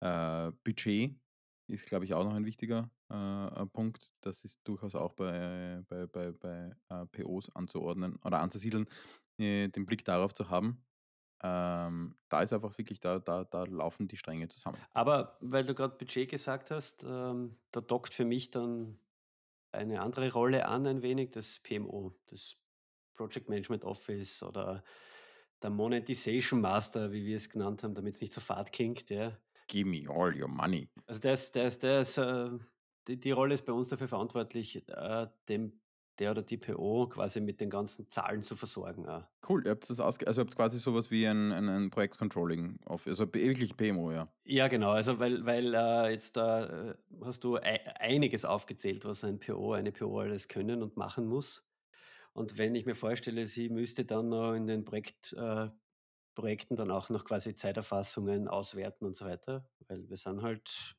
Äh, 0.00 0.52
Budget 0.64 1.16
ist, 1.68 1.86
glaube 1.86 2.04
ich, 2.04 2.14
auch 2.14 2.24
noch 2.24 2.34
ein 2.34 2.44
wichtiger 2.44 2.90
äh, 3.08 3.66
Punkt. 3.66 4.12
Das 4.20 4.44
ist 4.44 4.60
durchaus 4.64 4.94
auch 4.94 5.12
bei, 5.12 5.82
bei, 5.88 6.06
bei, 6.06 6.32
bei 6.32 6.76
äh, 6.88 7.06
POs 7.06 7.54
anzuordnen 7.54 8.16
oder 8.24 8.40
anzusiedeln, 8.40 8.86
äh, 9.38 9.68
den 9.68 9.86
Blick 9.86 10.04
darauf 10.04 10.34
zu 10.34 10.50
haben. 10.50 10.84
Ähm, 11.44 12.14
da 12.28 12.42
ist 12.42 12.52
einfach 12.52 12.76
wirklich, 12.78 13.00
da, 13.00 13.18
da, 13.18 13.44
da 13.44 13.64
laufen 13.64 14.06
die 14.06 14.16
Stränge 14.16 14.46
zusammen. 14.48 14.78
Aber 14.92 15.36
weil 15.40 15.64
du 15.64 15.74
gerade 15.74 15.96
Budget 15.96 16.30
gesagt 16.30 16.70
hast, 16.70 17.04
ähm, 17.04 17.56
da 17.72 17.80
dockt 17.80 18.14
für 18.14 18.24
mich 18.24 18.50
dann 18.50 18.98
eine 19.72 20.02
andere 20.02 20.32
Rolle 20.32 20.66
an, 20.66 20.86
ein 20.86 21.02
wenig, 21.02 21.30
das 21.32 21.58
PMO, 21.58 22.14
das 22.26 22.56
Project 23.14 23.48
Management 23.48 23.84
Office 23.84 24.42
oder 24.42 24.82
der 25.62 25.70
Monetization 25.70 26.60
Master, 26.60 27.12
wie 27.12 27.24
wir 27.24 27.36
es 27.36 27.48
genannt 27.48 27.82
haben, 27.82 27.94
damit 27.94 28.14
es 28.14 28.20
nicht 28.20 28.32
so 28.32 28.40
fad 28.40 28.72
klingt. 28.72 29.10
Ja. 29.10 29.38
Give 29.68 29.88
me 29.88 30.08
all 30.08 30.34
your 30.38 30.48
money. 30.48 30.88
Also 31.06 31.20
ist, 31.28 31.54
der 31.54 32.00
ist, 32.00 32.18
äh, 32.18 32.50
die, 33.06 33.18
die 33.18 33.30
Rolle 33.30 33.54
ist 33.54 33.64
bei 33.64 33.72
uns 33.72 33.88
dafür 33.88 34.08
verantwortlich, 34.08 34.86
äh, 34.88 35.26
dem 35.48 35.80
der 36.18 36.32
oder 36.32 36.42
die 36.42 36.56
PO 36.56 37.08
quasi 37.08 37.40
mit 37.40 37.60
den 37.60 37.70
ganzen 37.70 38.08
Zahlen 38.08 38.42
zu 38.42 38.56
versorgen. 38.56 39.08
Auch. 39.08 39.24
Cool, 39.48 39.64
ihr 39.64 39.70
habt 39.70 39.88
das 39.88 39.98
ausge 40.00 40.26
also 40.26 40.40
ihr 40.40 40.44
habt 40.44 40.56
quasi 40.56 40.78
sowas 40.78 41.10
wie 41.10 41.26
ein, 41.26 41.52
ein, 41.52 41.68
ein 41.68 41.90
Projektcontrolling 41.90 42.78
auf, 42.84 43.06
also 43.06 43.32
wirklich 43.32 43.76
PMO, 43.76 44.12
ja. 44.12 44.28
Ja, 44.44 44.68
genau, 44.68 44.90
also 44.90 45.18
weil, 45.18 45.44
weil 45.44 45.74
äh, 45.74 46.10
jetzt 46.10 46.36
da 46.36 46.90
äh, 46.90 46.94
hast 47.24 47.44
du 47.44 47.56
e 47.56 47.80
einiges 47.98 48.44
aufgezählt, 48.44 49.04
was 49.04 49.24
ein 49.24 49.38
PO, 49.38 49.72
eine 49.72 49.92
PO 49.92 50.20
alles 50.20 50.48
können 50.48 50.82
und 50.82 50.96
machen 50.96 51.26
muss. 51.26 51.64
Und 52.34 52.58
wenn 52.58 52.74
ich 52.74 52.86
mir 52.86 52.94
vorstelle, 52.94 53.46
sie 53.46 53.68
müsste 53.68 54.04
dann 54.04 54.28
noch 54.28 54.54
in 54.54 54.66
den 54.66 54.84
Projekt, 54.84 55.32
äh, 55.34 55.68
Projekten 56.34 56.76
dann 56.76 56.90
auch 56.90 57.10
noch 57.10 57.24
quasi 57.24 57.54
Zeiterfassungen 57.54 58.48
auswerten 58.48 59.04
und 59.04 59.14
so 59.14 59.26
weiter, 59.26 59.68
weil 59.88 60.08
wir 60.08 60.16
sind 60.16 60.42
halt, 60.42 60.96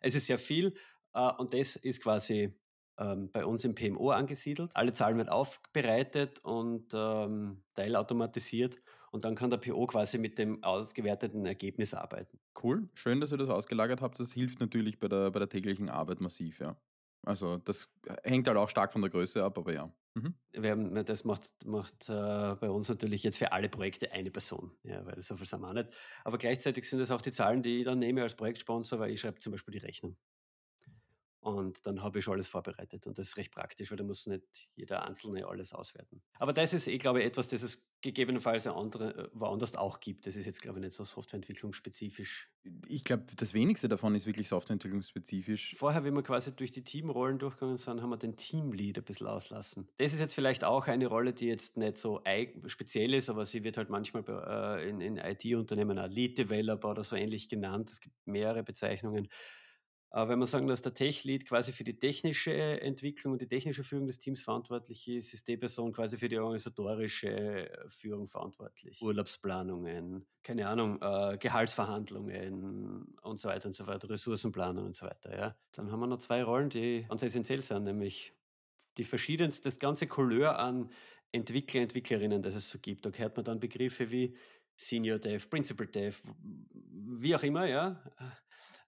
es 0.00 0.14
ist 0.14 0.26
sehr 0.26 0.38
viel 0.38 0.74
äh, 1.14 1.32
und 1.38 1.54
das 1.54 1.76
ist 1.76 2.02
quasi 2.02 2.56
ähm, 2.98 3.30
bei 3.32 3.44
uns 3.44 3.64
im 3.64 3.74
PMO 3.74 4.10
angesiedelt. 4.10 4.70
Alle 4.74 4.92
Zahlen 4.92 5.16
werden 5.16 5.28
aufbereitet 5.28 6.38
und 6.44 6.92
ähm, 6.94 7.64
teilautomatisiert 7.74 8.80
und 9.10 9.24
dann 9.24 9.34
kann 9.34 9.50
der 9.50 9.58
PO 9.58 9.86
quasi 9.86 10.18
mit 10.18 10.38
dem 10.38 10.62
ausgewerteten 10.62 11.44
Ergebnis 11.46 11.94
arbeiten. 11.94 12.38
Cool, 12.62 12.88
schön, 12.94 13.20
dass 13.20 13.32
ihr 13.32 13.38
das 13.38 13.48
ausgelagert 13.48 14.00
habt. 14.00 14.18
Das 14.20 14.32
hilft 14.32 14.60
natürlich 14.60 14.98
bei 14.98 15.08
der, 15.08 15.30
bei 15.30 15.38
der 15.38 15.48
täglichen 15.48 15.88
Arbeit 15.88 16.20
massiv, 16.20 16.60
ja. 16.60 16.76
Also 17.22 17.56
das 17.56 17.92
hängt 18.22 18.46
halt 18.46 18.56
auch 18.56 18.68
stark 18.68 18.92
von 18.92 19.02
der 19.02 19.10
Größe 19.10 19.42
ab, 19.42 19.58
aber 19.58 19.72
ja. 19.72 19.92
Mhm. 20.16 20.34
Wir 20.52 20.76
das 21.04 21.24
macht, 21.24 21.52
macht 21.66 22.08
äh, 22.08 22.54
bei 22.56 22.70
uns 22.70 22.88
natürlich 22.88 23.22
jetzt 23.22 23.38
für 23.38 23.52
alle 23.52 23.68
Projekte 23.68 24.12
eine 24.12 24.30
Person, 24.30 24.72
ja, 24.84 25.04
weil 25.04 25.22
so 25.22 25.36
viel 25.36 25.46
sind 25.46 25.60
wir 25.60 25.68
auch 25.68 25.72
nicht. 25.74 25.90
Aber 26.24 26.38
gleichzeitig 26.38 26.88
sind 26.88 26.98
das 27.00 27.10
auch 27.10 27.20
die 27.22 27.30
Zahlen, 27.32 27.62
die 27.62 27.78
ich 27.80 27.84
dann 27.84 27.98
nehme 27.98 28.22
als 28.22 28.34
Projektsponsor, 28.36 28.98
weil 28.98 29.10
ich 29.12 29.20
schreibe 29.20 29.38
zum 29.40 29.52
Beispiel 29.52 29.72
die 29.72 29.84
Rechnung. 29.86 30.16
Und 31.46 31.86
dann 31.86 32.02
habe 32.02 32.18
ich 32.18 32.24
schon 32.24 32.34
alles 32.34 32.48
vorbereitet. 32.48 33.06
Und 33.06 33.18
das 33.18 33.28
ist 33.28 33.36
recht 33.36 33.52
praktisch, 33.52 33.90
weil 33.90 33.96
da 33.96 34.02
muss 34.02 34.26
nicht 34.26 34.68
jeder 34.74 35.06
Einzelne 35.06 35.46
alles 35.46 35.72
auswerten. 35.72 36.20
Aber 36.40 36.52
das 36.52 36.72
ist, 36.72 36.88
ich 36.88 36.98
glaube, 36.98 37.22
etwas, 37.22 37.48
das 37.48 37.62
es 37.62 37.88
gegebenenfalls 38.02 38.66
andere, 38.66 39.14
äh, 39.16 39.28
woanders 39.32 39.76
auch 39.76 40.00
gibt. 40.00 40.26
Das 40.26 40.34
ist 40.34 40.44
jetzt, 40.44 40.60
glaube 40.60 40.78
ich, 40.78 40.84
nicht 40.84 40.94
so 40.94 41.04
Softwareentwicklungsspezifisch. 41.04 42.50
Ich 42.88 43.04
glaube, 43.04 43.26
das 43.36 43.54
wenigste 43.54 43.88
davon 43.88 44.14
ist 44.16 44.26
wirklich 44.26 44.48
Softwareentwicklungsspezifisch. 44.48 45.76
Vorher, 45.76 46.04
wie 46.04 46.10
wir 46.10 46.22
quasi 46.22 46.52
durch 46.52 46.72
die 46.72 46.82
Teamrollen 46.82 47.38
durchgegangen 47.38 47.76
sind, 47.76 48.02
haben 48.02 48.10
wir 48.10 48.16
den 48.16 48.36
Teamlead 48.36 48.98
ein 48.98 49.04
bisschen 49.04 49.28
auslassen. 49.28 49.88
Das 49.98 50.12
ist 50.12 50.18
jetzt 50.20 50.34
vielleicht 50.34 50.64
auch 50.64 50.88
eine 50.88 51.06
Rolle, 51.06 51.32
die 51.32 51.46
jetzt 51.46 51.76
nicht 51.76 51.96
so 51.96 52.22
speziell 52.66 53.14
ist, 53.14 53.30
aber 53.30 53.44
sie 53.44 53.62
wird 53.62 53.76
halt 53.76 53.88
manchmal 53.88 54.24
äh, 54.28 54.88
in, 54.88 55.00
in 55.00 55.16
IT-Unternehmen 55.16 55.98
auch 55.98 56.08
Lead 56.08 56.38
Developer 56.38 56.90
oder 56.90 57.04
so 57.04 57.14
ähnlich 57.14 57.48
genannt. 57.48 57.90
Es 57.90 58.00
gibt 58.00 58.14
mehrere 58.26 58.64
Bezeichnungen. 58.64 59.28
Wenn 60.12 60.38
wir 60.38 60.46
sagen, 60.46 60.66
dass 60.66 60.80
der 60.80 60.94
Tech-Lead 60.94 61.46
quasi 61.46 61.72
für 61.72 61.84
die 61.84 61.98
technische 61.98 62.52
Entwicklung 62.80 63.34
und 63.34 63.42
die 63.42 63.48
technische 63.48 63.84
Führung 63.84 64.06
des 64.06 64.18
Teams 64.18 64.40
verantwortlich 64.40 65.06
ist, 65.08 65.34
ist 65.34 65.46
die 65.46 65.56
Person 65.58 65.92
quasi 65.92 66.16
für 66.16 66.28
die 66.28 66.38
organisatorische 66.38 67.70
Führung 67.88 68.26
verantwortlich. 68.26 69.02
Urlaubsplanungen, 69.02 70.26
keine 70.42 70.68
Ahnung, 70.68 71.02
äh, 71.02 71.36
Gehaltsverhandlungen 71.38 73.16
und 73.20 73.40
so 73.40 73.48
weiter 73.48 73.66
und 73.66 73.74
so 73.74 73.84
fort, 73.84 74.08
Ressourcenplanung 74.08 74.86
und 74.86 74.96
so 74.96 75.06
weiter. 75.06 75.36
Ja. 75.36 75.56
Dann 75.72 75.92
haben 75.92 76.00
wir 76.00 76.06
noch 76.06 76.18
zwei 76.18 76.42
Rollen, 76.42 76.70
die 76.70 77.04
ganz 77.08 77.22
essentiell 77.22 77.60
sind, 77.60 77.84
nämlich 77.84 78.32
die 78.96 79.04
verschiedenste, 79.04 79.64
das 79.64 79.78
ganze 79.78 80.06
Couleur 80.06 80.58
an 80.58 80.90
Entwickler, 81.32 81.82
Entwicklerinnen, 81.82 82.42
das 82.42 82.54
es 82.54 82.70
so 82.70 82.78
gibt. 82.78 83.04
Da 83.04 83.10
hört 83.10 83.36
man 83.36 83.44
dann 83.44 83.60
Begriffe 83.60 84.10
wie 84.10 84.34
Senior 84.76 85.18
Dev, 85.18 85.48
Principal 85.50 85.88
Dev, 85.88 86.26
wie 86.72 87.34
auch 87.34 87.42
immer, 87.42 87.66
ja 87.66 88.02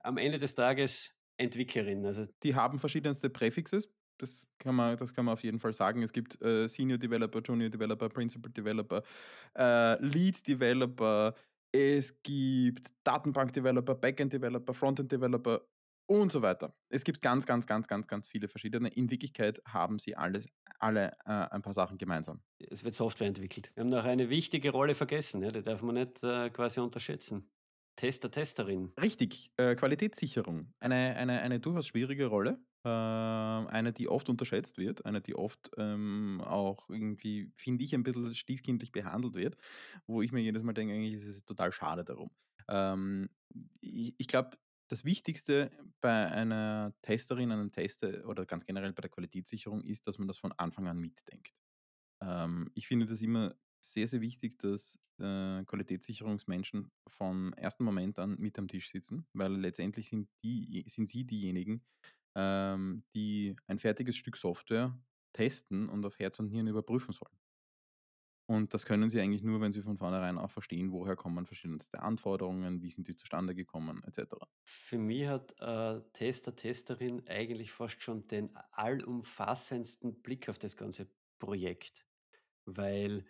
am 0.01 0.17
Ende 0.17 0.39
des 0.39 0.55
Tages 0.55 1.13
Entwicklerin. 1.37 2.05
Also 2.05 2.27
die 2.43 2.55
haben 2.55 2.79
verschiedenste 2.79 3.31
Präfixes. 3.31 3.89
Das 4.21 4.49
kann, 4.59 4.75
man, 4.75 4.97
das 4.97 5.15
kann 5.15 5.25
man 5.25 5.35
auf 5.35 5.45
jeden 5.45 5.61
Fall 5.61 5.73
sagen. 5.73 6.03
Es 6.03 6.13
gibt 6.13 6.43
äh, 6.43 6.67
Senior 6.67 6.99
Developer, 6.99 7.41
Junior 7.41 7.71
Developer, 7.71 8.09
Principal 8.09 8.51
Developer, 8.51 9.03
äh, 9.57 10.05
Lead 10.05 10.47
Developer, 10.47 11.35
es 11.73 12.23
gibt 12.23 12.93
Datenbank 13.05 13.53
Developer, 13.53 13.95
Backend 13.95 14.33
Developer, 14.33 14.73
Frontend 14.73 15.13
Developer 15.13 15.61
Und 16.07 16.33
so 16.33 16.41
weiter. 16.41 16.75
Es 16.89 17.05
gibt 17.05 17.21
ganz, 17.21 17.45
ganz, 17.45 17.67
ganz, 17.67 17.87
ganz, 17.87 18.07
ganz 18.09 18.29
viele 18.29 18.49
verschiedene. 18.49 18.89
In 18.89 19.11
Wirklichkeit 19.11 19.61
haben 19.67 19.99
sie 19.99 20.17
alles 20.17 20.47
alle, 20.81 21.13
äh, 21.27 21.31
ein 21.31 21.63
paar 21.63 21.75
Sachen 21.75 21.99
gemeinsam. 21.99 22.41
Es 22.59 22.85
wird 22.85 22.95
Software 22.95 23.27
entwickelt. 23.27 23.73
Wir 23.75 23.83
haben 23.83 23.91
noch 23.91 24.05
eine 24.05 24.31
wichtige 24.31 24.71
Rolle 24.71 24.95
vergessen, 24.95 25.43
ja, 25.43 25.51
die 25.51 25.63
darf 25.63 25.83
man 25.83 25.97
nicht, 25.97 26.23
äh, 26.23 26.51
quasi 26.51 26.81
unterschätzen. 26.81 27.51
Tester, 27.99 28.31
Testerin. 28.31 28.93
Richtig, 29.01 29.53
äh, 29.57 29.75
Qualitätssicherung. 29.75 30.73
Eine 30.79 31.17
eine 31.17 31.41
eine 31.41 31.59
durchaus 31.59 31.89
schwierige 31.89 32.27
Rolle, 32.27 32.61
ähm, 32.85 33.67
eine, 33.67 33.93
die 33.93 34.09
oft 34.09 34.29
unterschätzt 34.29 34.79
wird, 34.79 35.05
eine, 35.05 35.21
die 35.21 35.35
oft, 35.35 35.71
ähm, 35.77 36.41
auch 36.45 36.89
irgendwie, 36.89 37.53
finde 37.57 37.85
ich, 37.85 37.95
ein 37.95 38.05
bisschen 38.05 38.33
stiefkindlich 38.37 38.93
behandelt 38.93 39.35
wird, 39.35 39.57
wo 40.07 40.23
ich 40.23 40.31
mir 40.31 40.41
jedes 40.41 40.63
Mal 40.63 40.75
denke, 40.75 40.95
eigentlich 40.95 41.15
ist 41.15 41.27
es 41.27 41.45
total 41.45 41.73
schade 41.73 42.05
darum. 42.05 42.31
Ähm, 42.69 43.31
i 43.83 44.15
ich 44.17 44.29
glaube, 44.29 44.59
das 44.89 45.05
Wichtigste 45.05 45.73
bei 46.01 46.31
einer 46.31 46.95
Testerin, 47.03 47.51
einem 47.51 47.73
Tester 47.73 48.29
oder 48.29 48.47
ganz 48.47 48.65
generell 48.65 48.93
bei 48.93 49.01
der 49.03 49.11
Qualitätssicherung 49.11 49.83
ist, 49.83 50.07
dass 50.07 50.19
man 50.19 50.29
das 50.29 50.39
von 50.39 50.53
Anfang 50.53 50.87
an 50.87 50.99
mitdenkt. 50.99 51.53
Ähm, 52.23 52.71
ich 52.75 52.87
finde 52.87 53.07
das 53.07 53.23
immer 53.23 53.55
sehr, 53.81 54.09
sehr 54.09 54.21
wichtig, 54.21 54.59
dass, 54.59 54.99
äh, 55.21 55.64
Qualitätssicherungsmenschen 55.64 56.91
vom 57.09 57.53
ersten 57.55 57.85
Moment 57.85 58.19
an 58.19 58.37
mit 58.38 58.59
am 58.59 58.69
Tisch 58.69 58.91
sitzen, 58.91 59.27
weil 59.33 59.53
letztendlich 59.57 60.09
sind 60.09 60.29
die 60.43 60.85
sind 60.88 61.09
sie 61.09 61.25
diejenigen, 61.25 61.85
ähm, 62.37 63.05
die 63.14 63.57
ein 63.67 63.79
fertiges 63.79 64.17
Stück 64.17 64.37
Software 64.37 64.99
testen 65.33 65.88
und 65.88 66.05
auf 66.07 66.19
Herz 66.19 66.38
und 66.41 66.51
Nieren 66.51 66.69
überprüfen 66.69 67.12
sollen. 67.12 67.38
Und 68.51 68.73
das 68.73 68.87
können 68.87 69.11
sie 69.11 69.21
eigentlich 69.21 69.43
nur, 69.43 69.61
wenn 69.61 69.73
sie 69.73 69.83
von 69.83 69.99
vornherein 69.99 70.38
auch 70.38 70.51
verstehen, 70.51 70.91
woher 70.91 71.17
kommen 71.17 71.47
verschiedenste 71.47 72.01
Anforderungen, 72.03 72.81
wie 72.83 72.91
sind 72.91 73.07
die 73.07 73.14
zustande 73.14 73.55
gekommen, 73.55 74.03
et 74.07 74.14
cetera. 74.14 74.49
Für 74.67 74.99
mich 74.99 75.27
hat, 75.27 75.55
äh, 75.61 76.01
Tester, 76.12 76.55
Testerin 76.55 77.27
eigentlich 77.27 77.73
fast 77.73 78.03
schon 78.03 78.27
den 78.29 78.55
allumfassendsten 78.73 80.23
Blick 80.23 80.49
auf 80.49 80.59
das 80.59 80.77
ganze 80.77 81.11
Projekt, 81.38 82.07
weil 82.67 83.27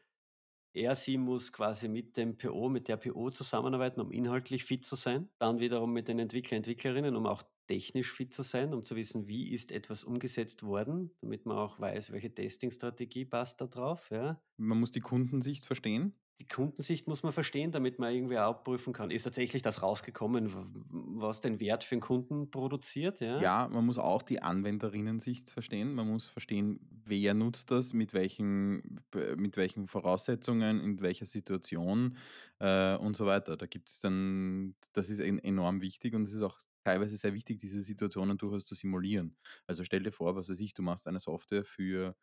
er, 0.73 0.95
sie 0.97 1.19
muss 1.19 1.53
quasi 1.53 1.89
mit 1.89 2.17
dem 2.17 2.37
PO, 2.39 2.69
mit 2.69 2.89
der 2.89 2.97
PO 2.97 3.31
zusammenarbeiten, 3.31 4.01
um 4.01 4.13
inhaltlich 4.13 4.65
fit 4.65 4.85
zu 4.85 4.97
sein. 4.97 5.29
Dann 5.39 5.61
wiederum 5.61 5.93
mit 5.93 6.09
den 6.09 6.19
Entwickler, 6.19 6.57
Entwicklerinnen, 6.57 7.17
um 7.17 7.27
auch 7.27 7.43
technisch 7.67 8.13
fit 8.13 8.33
zu 8.33 8.43
sein, 8.43 8.73
um 8.75 8.83
zu 8.83 8.97
wissen, 8.97 9.29
wie 9.29 9.53
ist 9.53 9.73
etwas 9.73 10.05
umgesetzt 10.05 10.63
worden, 10.63 11.11
damit 11.21 11.45
man 11.47 11.59
auch 11.59 11.79
weiß, 11.81 12.13
welche 12.13 12.33
Testingstrategie 12.33 13.25
passt 13.27 13.61
da 13.61 13.67
drauf, 13.67 14.11
ja. 14.11 14.41
Man 14.57 14.79
muss 14.79 14.93
die 14.93 15.01
Kundensicht 15.01 15.65
verstehen. 15.67 16.15
Die 16.41 16.47
Kundensicht 16.47 17.07
muss 17.09 17.23
man 17.23 17.33
verstehen, 17.33 17.73
damit 17.73 17.99
man 17.99 18.13
irgendwie 18.15 18.37
abprüfen 18.39 18.93
kann. 18.93 19.11
Ist 19.11 19.25
tatsächlich 19.25 19.63
das 19.63 19.83
rausgekommen, 19.83 20.49
was 20.91 21.41
den 21.41 21.59
Wert 21.61 21.83
für 21.85 21.97
den 21.97 22.01
Kunden 22.01 22.51
produziert, 22.51 23.21
ja? 23.21 23.41
Ja, 23.41 23.69
man 23.69 23.87
muss 23.87 23.99
auch 23.99 24.23
die 24.23 24.43
Anwenderinnensicht 24.43 25.51
verstehen. 25.51 25.95
Man 25.95 26.09
muss 26.09 26.27
verstehen, 26.27 26.81
wer 26.91 27.35
nutzt 27.35 27.71
das, 27.71 27.93
mit 27.93 28.13
welchen 28.13 29.01
mit 29.37 29.57
welchen 29.57 29.87
Voraussetzungen, 29.87 30.81
in 30.81 31.01
welcher 31.01 31.27
Situation, 31.27 32.17
äh, 32.59 32.97
und 32.97 33.17
so 33.17 33.27
weiter. 33.27 33.57
Da 33.57 33.67
gibt 33.67 33.91
es 33.91 34.01
dann 34.01 34.75
das 34.93 35.09
ist 35.09 35.21
en 35.21 35.39
enorm 35.39 35.81
wichtig 35.83 36.15
und 36.15 36.25
es 36.25 36.33
ist 36.35 36.43
auch 36.43 36.59
teilweise 36.85 37.17
sehr 37.17 37.33
wichtig, 37.35 37.59
diese 37.61 37.81
Situationen 37.81 38.39
durchaus 38.39 38.65
zu 38.65 38.75
simulieren. 38.75 39.37
Also, 39.69 39.85
stell 39.85 40.03
dir 40.03 40.11
vor, 40.13 40.35
was 40.35 40.49
weiß 40.49 40.59
ich, 40.59 40.75
du 40.75 40.83
machst 40.83 41.07
eine 41.07 41.21
Software 41.21 41.65
für 41.65 42.17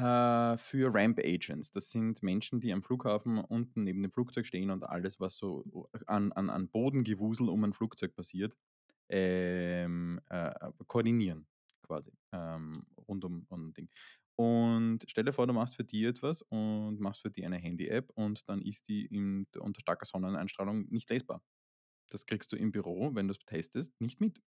äh, 0.00 0.56
für 0.56 0.92
Ramp 0.94 1.18
Agents. 1.18 1.70
Das 1.70 1.90
sind 1.90 2.22
Menschen, 2.22 2.60
die 2.60 2.72
am 2.72 2.82
Flughafen 2.82 3.38
unten 3.38 3.84
neben 3.84 4.02
dem 4.02 4.12
Flugzeug 4.12 4.46
stehen 4.46 4.70
und 4.70 4.84
alles, 4.84 5.20
was 5.20 5.36
so 5.36 5.88
an 6.06 6.32
an 6.32 6.50
an 6.50 6.68
Bodengewusel 6.68 7.48
um 7.48 7.64
ein 7.64 7.72
Flugzeug 7.72 8.14
passiert, 8.14 8.56
ähm, 9.08 10.20
äh, 10.30 10.52
koordinieren 10.86 11.46
quasi, 11.82 12.12
ähm, 12.32 12.84
rund 13.08 13.24
um 13.24 13.46
um 13.48 13.72
Ding. 13.72 13.90
Und 14.36 15.00
stell 15.08 15.24
dir 15.24 15.32
vor, 15.32 15.46
du 15.46 15.52
machst 15.52 15.76
für 15.76 15.84
die 15.84 16.04
etwas 16.04 16.42
und 16.42 16.98
machst 17.00 17.20
für 17.20 17.30
die 17.30 17.44
eine 17.44 17.56
Handy-App 17.58 18.10
und 18.14 18.48
dann 18.48 18.62
ist 18.62 18.88
die 18.88 19.06
in 19.06 19.46
unter 19.58 19.80
starker 19.80 20.06
Sonneneinstrahlung 20.06 20.86
nicht 20.90 21.10
lesbar. 21.10 21.42
Das 22.10 22.26
kriegst 22.26 22.52
du 22.52 22.56
im 22.56 22.72
Büro, 22.72 23.14
wenn 23.14 23.28
du's 23.28 23.38
testest, 23.40 24.00
nicht 24.00 24.20
mit. 24.20 24.40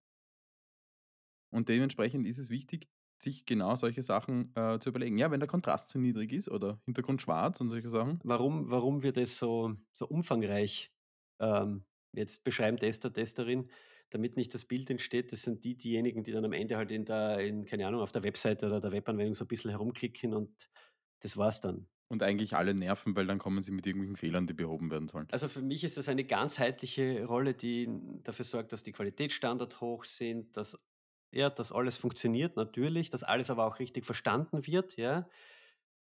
Und 1.52 1.70
dementsprechend 1.70 2.28
ist 2.28 2.38
es 2.40 2.50
wichtig, 2.50 2.90
sich 3.24 3.46
genau 3.46 3.76
solche 3.76 4.02
Sachen, 4.04 4.54
äh, 4.56 4.80
zu 4.80 4.90
überlegen. 4.90 5.18
Ja, 5.18 5.32
wenn 5.32 5.40
der 5.40 5.48
Kontrast 5.50 5.90
zu 5.90 6.00
niedrig 6.00 6.32
ist 6.34 6.50
oder 6.50 6.82
Hintergrund 6.86 7.22
schwarz 7.22 7.60
und 7.62 7.70
solche 7.70 7.90
Sachen. 7.90 8.20
Warum 8.24 8.70
warum 8.72 9.04
wir 9.04 9.12
das 9.12 9.38
so 9.38 9.74
so 9.92 10.08
umfangreich, 10.08 10.92
ähm, 11.40 11.86
jetzt 12.14 12.44
beschreiben, 12.44 12.78
Tester, 12.78 13.12
Testerin, 13.12 13.70
damit 14.12 14.38
nicht 14.38 14.54
das 14.54 14.66
Bild 14.66 14.90
entsteht, 14.90 15.32
das 15.32 15.42
sind 15.42 15.64
die 15.66 15.76
diejenigen, 15.76 16.24
die 16.24 16.32
dann 16.32 16.46
am 16.46 16.54
Ende 16.54 16.78
halt 16.78 16.92
in 16.92 17.06
der 17.06 17.40
in 17.40 17.66
keine 17.66 17.88
Ahnung, 17.88 18.02
auf 18.02 18.12
der 18.12 18.24
Webseite 18.24 18.68
oder 18.68 18.80
der 18.80 18.92
Webanwendung 18.94 19.34
so 19.36 19.44
'n 19.46 19.48
bisschen 19.48 19.72
herumklicken 19.72 20.34
und 20.34 20.70
das 21.22 21.38
war's 21.38 21.60
dann. 21.62 21.90
Und 22.12 22.22
eigentlich 22.24 22.56
alle 22.56 22.74
nerven, 22.74 23.16
weil 23.16 23.26
dann 23.28 23.40
kommen 23.40 23.62
sie 23.64 23.72
mit 23.72 23.86
irgendwelchen 23.86 24.16
Fehlern, 24.18 24.48
die 24.48 24.54
behoben 24.54 24.92
werden 24.92 25.08
sollen. 25.08 25.32
Also, 25.32 25.48
für 25.48 25.62
mich 25.62 25.84
ist 25.84 25.98
das 25.98 26.10
eine 26.10 26.26
ganzheitliche 26.26 27.26
Rolle, 27.26 27.56
die 27.56 27.90
dafür 28.24 28.46
sorgt, 28.46 28.72
dass 28.72 28.84
die 28.84 28.92
Qualitätsstandard 28.92 29.82
hoch 29.82 30.04
sind, 30.04 30.56
dass 30.58 30.78
ja, 31.34 31.50
dass 31.50 31.72
alles 31.72 31.98
funktioniert 31.98 32.56
natürlich, 32.58 33.10
dass 33.10 33.24
alles 33.24 33.50
aber 33.50 33.66
auch 33.68 33.80
richtig 33.80 34.06
verstanden 34.06 34.66
wird, 34.68 34.98
ja. 34.98 35.28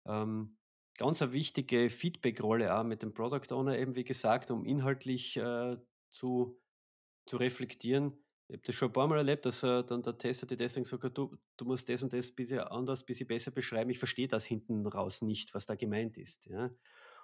Ähm, 0.07 0.57
ganz 0.97 1.21
'ne 1.21 1.31
wichtige 1.33 1.89
Feedback-Rolle 1.89 2.75
auch 2.77 2.83
mit 2.85 3.03
dem 3.03 3.13
Product 3.13 3.53
Owner 3.53 3.77
eben, 3.79 3.95
wie 3.95 4.05
gesagt, 4.05 4.51
um 4.51 4.65
inhaltlich, 4.65 5.37
äh, 5.37 5.77
zu 6.11 6.59
zu 7.27 7.37
reflektieren. 7.37 8.13
Ich 8.49 8.55
habe 8.55 8.63
das 8.67 8.75
schon 8.75 8.89
'n 8.91 8.93
paarmal 8.93 9.19
erlebt, 9.19 9.45
dass, 9.45 9.63
äh, 9.63 9.83
dann 9.85 10.03
der 10.03 10.17
Tester, 10.19 10.47
die 10.47 10.57
Testerin 10.57 10.83
gesagt 10.85 11.03
hat: 11.05 11.17
„Du 11.17 11.35
du 11.57 11.65
musst 11.65 11.89
das 11.89 12.03
und 12.03 12.13
das 12.13 12.31
bitte 12.33 12.71
anders 12.71 13.05
bisschen 13.05 13.27
besser 13.27 13.51
beschreiben. 13.51 13.89
Ich 13.91 13.99
verstehe 13.99 14.27
das 14.29 14.45
hinten 14.45 14.85
raus 14.87 15.21
nicht, 15.23 15.53
was 15.55 15.65
da 15.67 15.75
gemeint 15.75 16.17
ist“, 16.19 16.45
ja. 16.47 16.71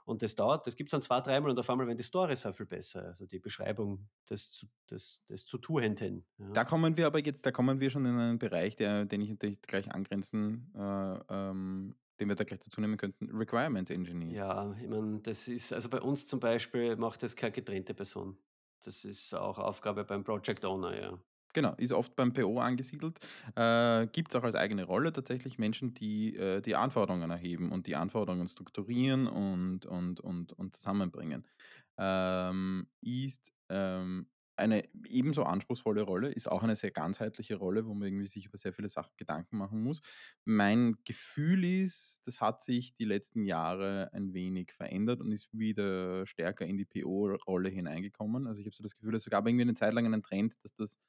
Und 0.05 0.21
das 0.21 0.35
dauert 0.35 0.67
das 0.67 0.75
gibt's 0.75 0.91
dann 0.91 1.01
zwei 1.01 1.21
dreimal 1.21 1.51
und 1.51 1.59
auf 1.59 1.69
einmal 1.69 1.87
werden 1.87 1.97
die 1.97 2.03
Storys 2.03 2.45
auch 2.45 2.53
viel 2.53 2.65
besser, 2.65 3.05
also 3.05 3.25
die 3.25 3.39
Beschreibung 3.39 4.09
des 4.29 4.51
zu 4.51 4.67
des 4.89 5.23
des 5.25 5.45
Zu-Tuenden, 5.45 6.25
ja. 6.37 6.49
Da 6.51 6.63
kommen 6.65 6.97
wir 6.97 7.07
aber 7.07 7.19
jetzt 7.19 7.45
da 7.45 7.51
kommen 7.51 7.79
wir 7.79 7.89
schon 7.89 8.05
in 8.05 8.17
einen 8.17 8.39
Bereich, 8.39 8.75
der 8.75 9.05
den 9.05 9.21
ich 9.21 9.29
natürlich 9.29 9.61
gleich 9.61 9.91
angrenzen 9.91 10.71
äh, 10.75 11.19
ähm, 11.29 11.95
den 12.19 12.29
wir 12.29 12.35
da 12.35 12.43
gleich 12.43 12.59
dazu 12.59 12.79
nehmen 12.79 12.97
könnten, 12.97 13.35
Requirements 13.35 13.89
Engineers. 13.89 14.33
Ja, 14.33 14.75
ich 14.79 14.87
meine, 14.87 15.19
das 15.21 15.47
ist 15.47 15.73
also 15.73 15.89
bei 15.89 16.01
uns 16.01 16.27
zum 16.27 16.39
Beispiel 16.39 16.95
macht 16.95 17.23
das 17.23 17.35
keine 17.35 17.51
getrennte 17.51 17.93
Person. 17.93 18.37
Das 18.83 19.05
ist 19.05 19.33
auch 19.33 19.57
Aufgabe 19.57 20.03
beim 20.03 20.23
Project 20.23 20.65
Owner, 20.65 20.99
ja. 20.99 21.19
Genau, 21.55 21.75
ist 21.77 21.91
oft 21.93 22.15
beim 22.15 22.33
PO 22.33 22.59
angesiedelt. 22.59 23.19
Äh, 23.55 24.07
gibt's 24.07 24.35
auch 24.35 24.43
als 24.43 24.55
eigene 24.55 24.85
Rolle 24.85 25.13
tatsächlich 25.13 25.59
Menschen, 25.59 25.93
die, 25.93 26.35
äh, 26.35 26.61
die 26.61 26.75
Anforderungen 26.75 27.29
erheben 27.29 27.71
und 27.71 27.85
die 27.85 27.95
Anforderungen 27.95 28.47
strukturieren 28.47 29.27
und 29.27 29.85
und 29.85 30.19
und 30.19 30.51
und 30.53 30.75
zusammenbringen. 30.75 31.47
Ähm, 31.97 32.87
ist, 33.01 33.53
ähm, 33.69 34.27
eine 34.55 34.83
ebenso 35.07 35.43
anspruchsvolle 35.43 36.03
Rolle, 36.03 36.29
ist 36.31 36.47
auch 36.47 36.61
eine 36.61 36.75
sehr 36.75 36.91
ganzheitliche 36.91 37.55
Rolle, 37.55 37.85
wo 37.87 37.93
man 37.95 38.07
irgendwie 38.07 38.27
sich 38.27 38.45
über 38.45 38.57
sehr 38.57 38.71
viele 38.71 38.87
Sachen 38.87 39.11
Gedanken 39.17 39.57
machen 39.57 39.81
muss. 39.81 40.01
Mein 40.45 40.95
Gefühl 41.05 41.63
ist, 41.65 42.21
das 42.25 42.39
hat 42.39 42.61
sich 42.61 42.93
die 42.93 43.05
letzten 43.05 43.45
Jahre 43.45 44.09
ein 44.13 44.33
wenig 44.33 44.71
verändert 44.71 45.21
und 45.21 45.31
ist 45.31 45.49
wieder 45.53 46.27
stärker 46.27 46.65
in 46.67 46.77
die 46.77 46.85
PO-Rolle 46.85 47.69
hineingekommen. 47.69 48.45
Also, 48.47 48.59
ich 48.61 48.67
habe 48.67 48.75
so 48.75 48.83
das 48.83 48.95
Gefühl, 48.95 49.15
es 49.15 49.25
gab 49.25 49.47
irgendwie 49.47 49.65
'ne 49.65 49.73
Zeit 49.75 49.93
lang 49.93 50.05
einen 50.05 50.21
Trend, 50.23 50.63
dass 50.63 50.75
das 50.75 50.99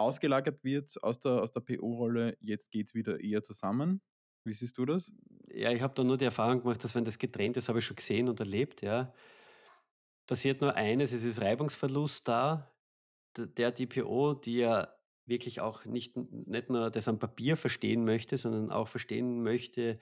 ausgelagert 0.00 0.64
wird 0.64 1.02
aus 1.02 1.20
der 1.20 1.42
aus 1.42 1.52
der 1.52 1.60
PO-Rolle. 1.60 2.36
Jetzt 2.40 2.70
geht's 2.72 2.94
wieder 2.94 3.20
eher 3.20 3.42
zusammen. 3.42 4.02
Wie 4.44 4.54
siehst 4.54 4.78
du 4.78 4.86
das? 4.86 5.12
Ja, 5.52 5.70
ich 5.72 5.82
habe 5.82 5.94
da 5.94 6.04
nur 6.04 6.16
die 6.16 6.24
Erfahrung 6.24 6.60
gemacht, 6.62 6.82
dass 6.84 6.94
wenn 6.94 7.04
das 7.04 7.18
getrennt 7.18 7.56
ist, 7.56 7.68
habe 7.68 7.78
ich 7.80 7.84
schon 7.84 7.96
gesehen 7.96 8.28
und 8.28 8.40
erlebt, 8.40 8.82
ja. 8.82 9.12
Passiert 10.28 10.60
nur 10.60 10.74
eines, 10.76 11.12
es 11.12 11.24
ist 11.24 11.40
Reibungsverlust 11.40 12.28
da. 12.28 12.70
Der 13.36 13.72
die 13.72 13.86
PO, 13.86 14.34
die 14.34 14.58
ja 14.58 14.88
wirklich 15.26 15.60
auch 15.60 15.84
nicht 15.84 16.16
nicht 16.16 16.70
nur 16.70 16.90
das 16.90 17.08
am 17.08 17.18
Papier 17.20 17.56
verstehen 17.56 18.04
möchte, 18.04 18.36
sondern 18.38 18.70
auch 18.72 18.88
verstehen 18.88 19.42
möchte, 19.42 19.98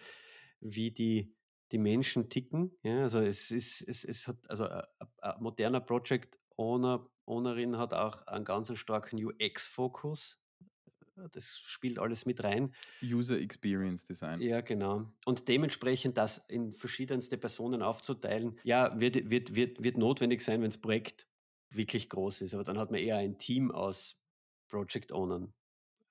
wie 0.60 0.90
die 0.90 1.36
die 1.72 1.78
Menschen 1.78 2.30
ticken, 2.30 2.78
ja. 2.82 3.02
Also, 3.02 3.20
es 3.20 3.50
ist 3.50 3.82
es 3.82 4.04
es 4.04 4.28
hat 4.28 4.38
also, 4.50 4.64
a 4.66 4.88
a 5.00 5.06
a 5.20 5.40
moderner 5.40 5.80
Project 5.80 6.38
Owner 6.56 7.08
Ownerin 7.28 7.78
hat 7.78 7.94
auch 7.94 8.26
einen 8.26 8.44
ganz 8.44 8.76
starken 8.78 9.24
UX-Fokus. 9.24 10.40
Das 11.32 11.58
spielt 11.58 11.98
alles 11.98 12.26
mit 12.26 12.42
rein. 12.44 12.74
User 13.02 13.38
Experience 13.38 14.04
Design. 14.04 14.40
Ja, 14.40 14.60
genau. 14.60 15.12
Und 15.26 15.48
dementsprechend 15.48 16.16
das 16.16 16.38
in 16.38 16.72
verschiedenste 16.72 17.38
Personen 17.38 17.82
aufzuteilen, 17.82 18.58
ja, 18.64 18.98
wird 19.00 19.30
wird 19.30 19.54
wird 19.56 19.82
wird 19.82 19.98
notwendig 19.98 20.40
sein, 20.42 20.62
wenn's 20.62 20.78
Projekt 20.80 21.26
wirklich 21.70 22.08
groß 22.08 22.42
ist. 22.42 22.54
Aber 22.54 22.62
dann 22.64 22.78
hat 22.78 22.90
man 22.92 23.00
eher 23.00 23.16
ein 23.16 23.38
Team 23.38 23.70
aus 23.72 24.20
Project 24.68 25.12
Ownern 25.12 25.54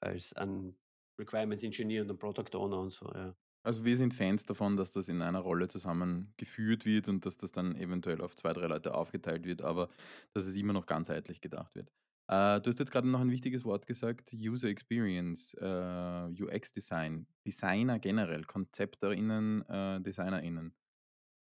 als 0.01 0.33
an 0.33 0.77
Requirements 1.19 1.63
Engineer 1.63 2.03
und 2.03 2.11
'n 2.11 2.19
Product 2.19 2.55
Owner 2.57 2.79
und 2.81 2.91
so, 2.91 3.11
ja. 3.13 3.35
Also, 3.63 3.83
wir 3.83 3.97
sind 3.97 4.13
Fans 4.13 4.45
davon, 4.45 4.77
dass 4.77 4.91
das 4.91 5.09
in 5.09 5.21
einer 5.21 5.39
Rolle 5.39 5.67
zusammengeführt 5.67 6.85
wird 6.85 7.09
und 7.09 7.25
dass 7.25 7.37
das 7.37 7.51
dann 7.51 7.75
eventuell 7.75 8.21
auf 8.21 8.35
2, 8.35 8.53
3 8.53 8.67
Leute 8.67 8.93
aufgeteilt 8.93 9.45
wird, 9.45 9.61
aber 9.61 9.89
dass 10.33 10.45
es 10.45 10.55
immer 10.55 10.73
noch 10.73 10.85
ganzheitlich 10.85 11.41
gedacht 11.41 11.75
wird. 11.75 11.91
Äh, 12.29 12.59
du 12.61 12.69
hast 12.69 12.79
jetzt 12.79 12.91
gerade 12.91 13.07
noch 13.07 13.21
ein 13.21 13.31
wichtiges 13.31 13.63
Wort 13.63 13.87
gesagt, 13.87 14.33
User 14.33 14.67
Experience, 14.67 15.53
äh, 15.53 16.43
UX-Design, 16.43 17.25
Designer 17.45 17.99
generell, 17.99 18.43
KonzepterInnen, 18.43 19.67
äh, 19.69 20.01
DesignerInnen. 20.01 20.75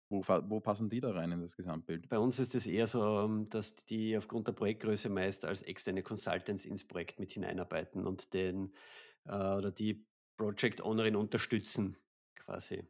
Wo, 0.09 0.21
wo 0.27 0.59
passen 0.59 0.89
die 0.89 0.99
da 0.99 1.11
rein 1.11 1.31
in 1.31 1.41
das 1.41 1.55
Gesamtbild? 1.55 2.09
Bei 2.09 2.19
uns 2.19 2.37
ist 2.39 2.53
es 2.55 2.67
eher 2.67 2.87
so, 2.87 3.21
ähm, 3.21 3.49
dass 3.49 3.75
die 3.85 4.17
aufgrund 4.17 4.47
der 4.47 4.51
Projektgröße 4.51 5.09
meist 5.09 5.45
als 5.45 5.61
externe 5.61 6.03
Consultants 6.03 6.65
ins 6.65 6.85
Projekt 6.85 7.19
mit 7.19 7.31
hineinarbeiten 7.31 8.05
und 8.05 8.33
den 8.33 8.73
äh, 9.25 9.31
oder 9.31 9.71
die 9.71 10.05
Project 10.41 10.81
Ownerin 10.81 11.15
unterstützen 11.15 11.97
quasi 12.35 12.83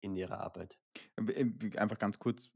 in 0.00 0.16
ihrer 0.16 0.40
Arbeit. 0.40 0.78
Ähm, 1.18 1.30
ähm, 1.34 1.72
Einfach 1.76 1.98
ganz 1.98 2.18
kurz, 2.18 2.50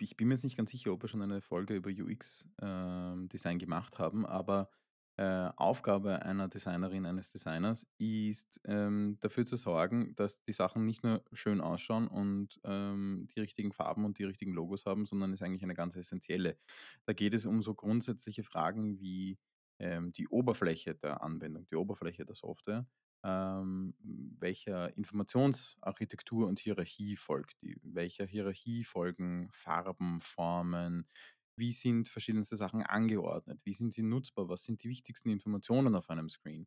ich 0.00 0.16
bin 0.16 0.28
mir 0.28 0.34
jetzt 0.34 0.42
nicht 0.42 0.56
ganz 0.56 0.72
sicher, 0.72 0.92
ob 0.92 1.02
wir 1.02 1.08
schon 1.08 1.22
eine 1.22 1.40
Folge 1.40 1.76
über 1.76 1.90
UX-Design 1.90 3.58
gemacht 3.58 3.98
haben, 4.00 4.26
aber 4.26 4.70
äh, 5.18 5.50
Aufgabe 5.56 6.22
einer 6.22 6.48
Designerin, 6.48 7.06
eines 7.06 7.30
Designers 7.30 7.86
ist, 7.98 8.60
ähm, 8.64 9.18
dafür 9.20 9.46
zu 9.46 9.56
sorgen, 9.56 10.14
dass 10.16 10.42
die 10.42 10.52
Sachen 10.52 10.84
nicht 10.84 11.04
nur 11.04 11.24
schön 11.32 11.60
ausschauen 11.60 12.08
und 12.08 12.60
ähm, 12.64 13.28
die 13.34 13.40
richtigen 13.40 13.72
Farben 13.72 14.04
und 14.04 14.18
die 14.18 14.24
richtigen 14.24 14.52
Logos 14.52 14.84
haben, 14.84 15.06
sondern 15.06 15.32
ist 15.32 15.42
eigentlich 15.42 15.62
eine 15.62 15.74
ganz 15.74 15.94
essentielle. 15.96 16.58
Da 17.04 17.12
geht 17.12 17.34
es 17.34 17.46
um 17.46 17.62
so 17.62 17.74
grundsätzliche 17.74 18.42
Fragen 18.42 18.98
wie 19.00 19.38
ähm, 19.78 20.12
die 20.12 20.28
Oberfläche 20.28 20.96
der 20.96 21.22
Anwendung, 21.22 21.66
die 21.70 21.76
Oberfläche 21.76 22.26
der 22.26 22.34
Software 22.34 22.86
ähm, 23.24 23.94
welcher 24.00 24.96
Informationsarchitektur 24.96 26.46
und 26.46 26.58
Hierarchie 26.58 27.16
folgt 27.16 27.60
die? 27.62 27.78
Welcher 27.82 28.26
Hierarchie 28.26 28.84
folgen 28.84 29.48
Farben, 29.50 30.20
Formen? 30.20 31.08
Wie 31.56 31.72
sind 31.72 32.08
verschiedenste 32.08 32.56
Sachen 32.56 32.82
angeordnet? 32.82 33.60
Wie 33.64 33.72
sind 33.72 33.92
sie 33.92 34.02
nutzbar? 34.02 34.48
Was 34.48 34.64
sind 34.64 34.82
die 34.82 34.90
wichtigsten 34.90 35.30
Informationen 35.30 35.94
auf 35.94 36.10
einem 36.10 36.28
Screen? 36.28 36.66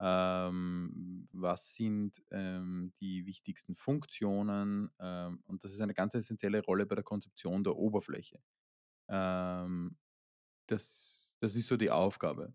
Ähm, 0.00 1.28
was 1.32 1.74
sind 1.74 2.22
ähm, 2.30 2.92
die 3.00 3.26
wichtigsten 3.26 3.76
Funktionen? 3.76 4.90
Ähm, 4.98 5.42
und 5.46 5.62
das 5.62 5.72
ist 5.72 5.80
eine 5.82 5.92
ganz 5.94 6.14
essentielle 6.14 6.62
Rolle 6.62 6.86
bei 6.86 6.94
der 6.94 7.04
Konzeption 7.04 7.64
der 7.64 7.76
Oberfläche. 7.76 8.40
Ähm, 9.08 9.98
das, 10.68 11.32
das 11.40 11.54
ist 11.56 11.68
so 11.68 11.76
die 11.76 11.90
Aufgabe. 11.90 12.54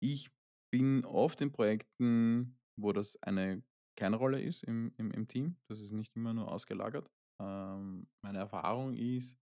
Ich 0.00 0.30
bin 0.72 1.04
oft 1.04 1.40
in 1.40 1.52
Projekten, 1.52 2.58
wo 2.76 2.92
das 2.92 3.20
eine 3.22 3.62
Kernrolle 3.96 4.40
ist 4.42 4.64
im 4.64 4.92
im 4.96 5.10
im 5.12 5.28
Team. 5.28 5.56
Das 5.68 5.80
ist 5.80 5.92
nicht 5.92 6.14
immer 6.16 6.34
nur 6.34 6.50
ausgelagert. 6.50 7.10
Ähm, 7.40 8.08
meine 8.22 8.38
Erfahrung 8.38 8.94
ist, 8.94 9.36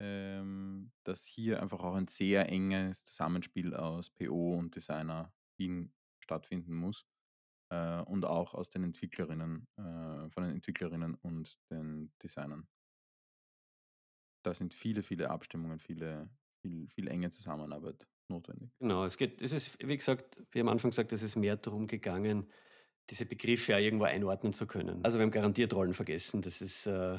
ähm, 0.00 0.92
dass 1.04 1.24
hier 1.24 1.62
einfach 1.62 1.80
auch 1.80 1.94
ein 1.94 2.08
sehr 2.08 2.48
enges 2.50 3.04
Zusammenspiel 3.04 3.74
aus 3.74 4.10
PO 4.10 4.56
und 4.58 4.76
Designer 4.76 5.32
in 5.58 5.92
stattfinden 6.22 6.74
muss, 6.74 7.06
äh, 7.70 8.00
und 8.02 8.24
auch 8.24 8.54
aus 8.54 8.70
den 8.70 8.84
Entwicklerinnen 8.84 9.68
äh, 9.76 10.30
von 10.30 10.44
den 10.44 10.52
Entwicklerinnen 10.52 11.14
und 11.14 11.58
den 11.70 12.12
Designern. 12.22 12.68
Da 14.44 14.54
sind 14.54 14.74
viele, 14.74 15.02
viele 15.02 15.30
Abstimmungen, 15.30 15.78
viele 15.78 16.30
viel 16.62 16.88
viel 16.88 17.08
enge 17.08 17.30
Zusammenarbeit 17.30 18.06
notwendig. 18.28 18.70
Genau, 18.78 19.04
es 19.04 19.16
geht, 19.16 19.40
es 19.40 19.52
ist, 19.52 19.78
wie 19.86 19.96
gesagt, 19.96 20.38
wie 20.52 20.60
am 20.60 20.68
Anfang 20.68 20.90
gesagt, 20.90 21.12
es 21.12 21.22
ist 21.22 21.36
mehr 21.36 21.56
darum 21.56 21.86
gegangen, 21.86 22.46
diese 23.10 23.26
Begriffe 23.26 23.72
ja 23.72 23.78
irgendwo 23.78 24.04
einordnen 24.04 24.52
zu 24.52 24.66
können. 24.66 25.04
Also 25.04 25.18
wir 25.18 25.24
haben 25.24 25.30
garantiert 25.30 25.74
Rollen 25.74 25.94
vergessen, 25.94 26.40
das 26.40 26.60
ist 26.60 26.86
äh, 26.86 27.18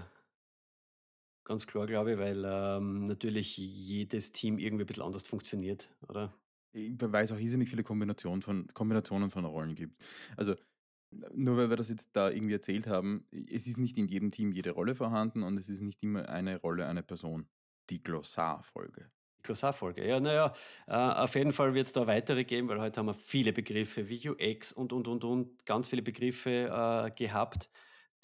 ganz 1.43 1.67
klar, 1.67 1.85
glaube 1.85 2.13
ich, 2.13 2.17
weil 2.17 2.43
ähm, 2.45 3.05
natürlich 3.05 3.55
jedes 3.57 4.31
Team 4.31 4.57
irgendwie 4.57 4.83
ein 4.83 4.87
bisschen 4.87 5.03
anders 5.03 5.23
funktioniert, 5.23 5.89
oder? 6.07 6.33
Weil 6.73 7.23
es 7.23 7.31
auch 7.31 7.39
irrsinnig 7.39 7.69
viele 7.69 7.83
Kombinationen 7.83 8.41
von 8.41 8.67
Kombinationen 8.73 9.31
von 9.31 9.45
Rollen 9.45 9.75
gibt. 9.75 10.03
Also, 10.35 10.55
nur 11.33 11.55
weil 11.55 11.69
wir 11.69 11.77
das 11.77 11.87
jetzt 11.87 12.09
da 12.13 12.29
irgendwie 12.29 12.55
erzählt 12.55 12.87
haben, 12.87 13.25
es 13.31 13.65
ist 13.67 13.77
nicht 13.77 13.97
in 13.97 14.07
jedem 14.07 14.31
Team 14.31 14.51
jede 14.51 14.71
Rolle 14.71 14.95
vorhanden 14.95 15.43
und 15.43 15.57
es 15.57 15.69
ist 15.69 15.79
nicht 15.79 16.03
immer 16.03 16.27
eine 16.27 16.59
Rolle 16.59 16.87
eine 16.87 17.03
Person. 17.03 17.47
Die 17.89 18.03
Glossarfolge. 18.03 19.09
Glossarfolge. 19.45 20.07
Ja, 20.07 20.19
naja, 20.19 20.53
äh, 20.87 20.93
auf 20.93 21.35
jeden 21.35 21.53
Fall 21.53 21.73
wird 21.73 21.87
es 21.87 21.93
da 21.93 22.07
weitere 22.07 22.43
geben, 22.43 22.67
weil 22.67 22.81
heute 22.81 22.99
haben 22.99 23.07
wir 23.07 23.13
viele 23.13 23.53
Begriffe 23.53 24.09
wie 24.09 24.29
UX 24.29 24.73
und, 24.73 24.93
und, 24.93 25.07
und, 25.07 25.23
und, 25.23 25.65
ganz 25.65 25.87
viele 25.87 26.01
Begriffe 26.01 26.49
äh, 26.49 27.11
gehabt, 27.11 27.69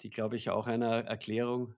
die, 0.02 0.10
glaube 0.10 0.36
ich, 0.36 0.50
auch 0.50 0.66
einer 0.66 1.04
Erklärung 1.04 1.74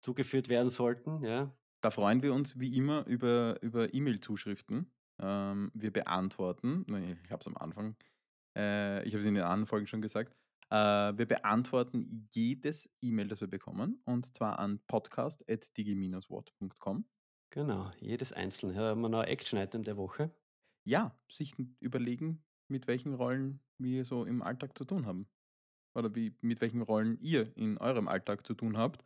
zugeführt 0.00 0.48
werden 0.48 0.70
sollten. 0.70 1.24
Ja. 1.24 1.54
Da 1.80 1.90
freuen 1.90 2.22
wir 2.22 2.34
uns 2.34 2.58
wie 2.58 2.76
immer 2.76 3.06
über 3.06 3.60
über 3.62 3.92
E-Mail-Zuschriften. 3.92 4.92
Ähm, 5.20 5.70
wir 5.74 5.92
beantworten 5.92 6.84
ich 7.24 7.30
habe 7.30 7.40
es 7.40 7.46
am 7.46 7.56
Anfang 7.56 7.96
äh, 8.56 9.04
ich 9.04 9.12
habe 9.14 9.20
es 9.20 9.26
in 9.26 9.34
den 9.34 9.44
anderen 9.44 9.66
Folgen 9.66 9.86
schon 9.86 10.02
gesagt. 10.02 10.34
Äh, 10.70 11.16
wir 11.16 11.26
beantworten 11.26 12.26
jedes 12.30 12.90
E-Mail, 13.00 13.28
das 13.28 13.40
wir 13.40 13.48
bekommen, 13.48 14.02
und 14.04 14.34
zwar 14.34 14.58
an 14.58 14.80
podcast@digi-watt.com. 14.86 17.04
Genau, 17.52 17.90
jedes 18.00 18.32
einzelne. 18.32 18.74
Haben 18.76 19.02
wir 19.02 19.08
noch 19.10 19.20
ein 19.20 19.28
Action-Item 19.28 19.84
der 19.84 19.98
Woche? 19.98 20.30
Ja, 20.84 21.14
sich 21.30 21.54
überlegen, 21.80 22.42
mit 22.68 22.86
welchen 22.86 23.14
Rollen 23.14 23.60
wir 23.78 24.04
so 24.04 24.24
im 24.24 24.42
Alltag 24.42 24.76
zu 24.76 24.84
tun 24.84 25.06
haben. 25.06 25.28
Oder 25.94 26.14
wie 26.14 26.34
mit 26.40 26.62
welchen 26.62 26.80
Rollen 26.80 27.18
ihr 27.20 27.54
in 27.56 27.76
eurem 27.76 28.08
Alltag 28.08 28.46
zu 28.46 28.54
tun 28.54 28.78
habt, 28.78 29.04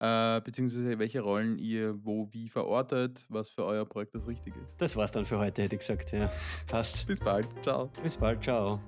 äh, 0.00 0.40
beziehungsweise 0.40 0.98
welche 0.98 1.20
Rollen 1.20 1.58
ihr 1.58 2.02
wo 2.02 2.32
wie 2.32 2.48
verortet, 2.48 3.26
was 3.28 3.50
für 3.50 3.66
euer 3.66 3.84
Projekt 3.84 4.14
das 4.14 4.26
Richtige 4.26 4.58
ist. 4.60 4.74
Das 4.80 4.96
war's 4.96 5.12
dann 5.12 5.26
für 5.26 5.38
heute, 5.38 5.62
hätte 5.62 5.76
ich 5.76 5.80
gesagt. 5.80 6.12
Ja, 6.12 6.32
passt. 6.66 7.06
Bis 7.06 7.20
bald. 7.20 7.46
Ciao. 7.62 7.90
Bis 8.02 8.16
bald, 8.16 8.42
ciao. 8.42 8.80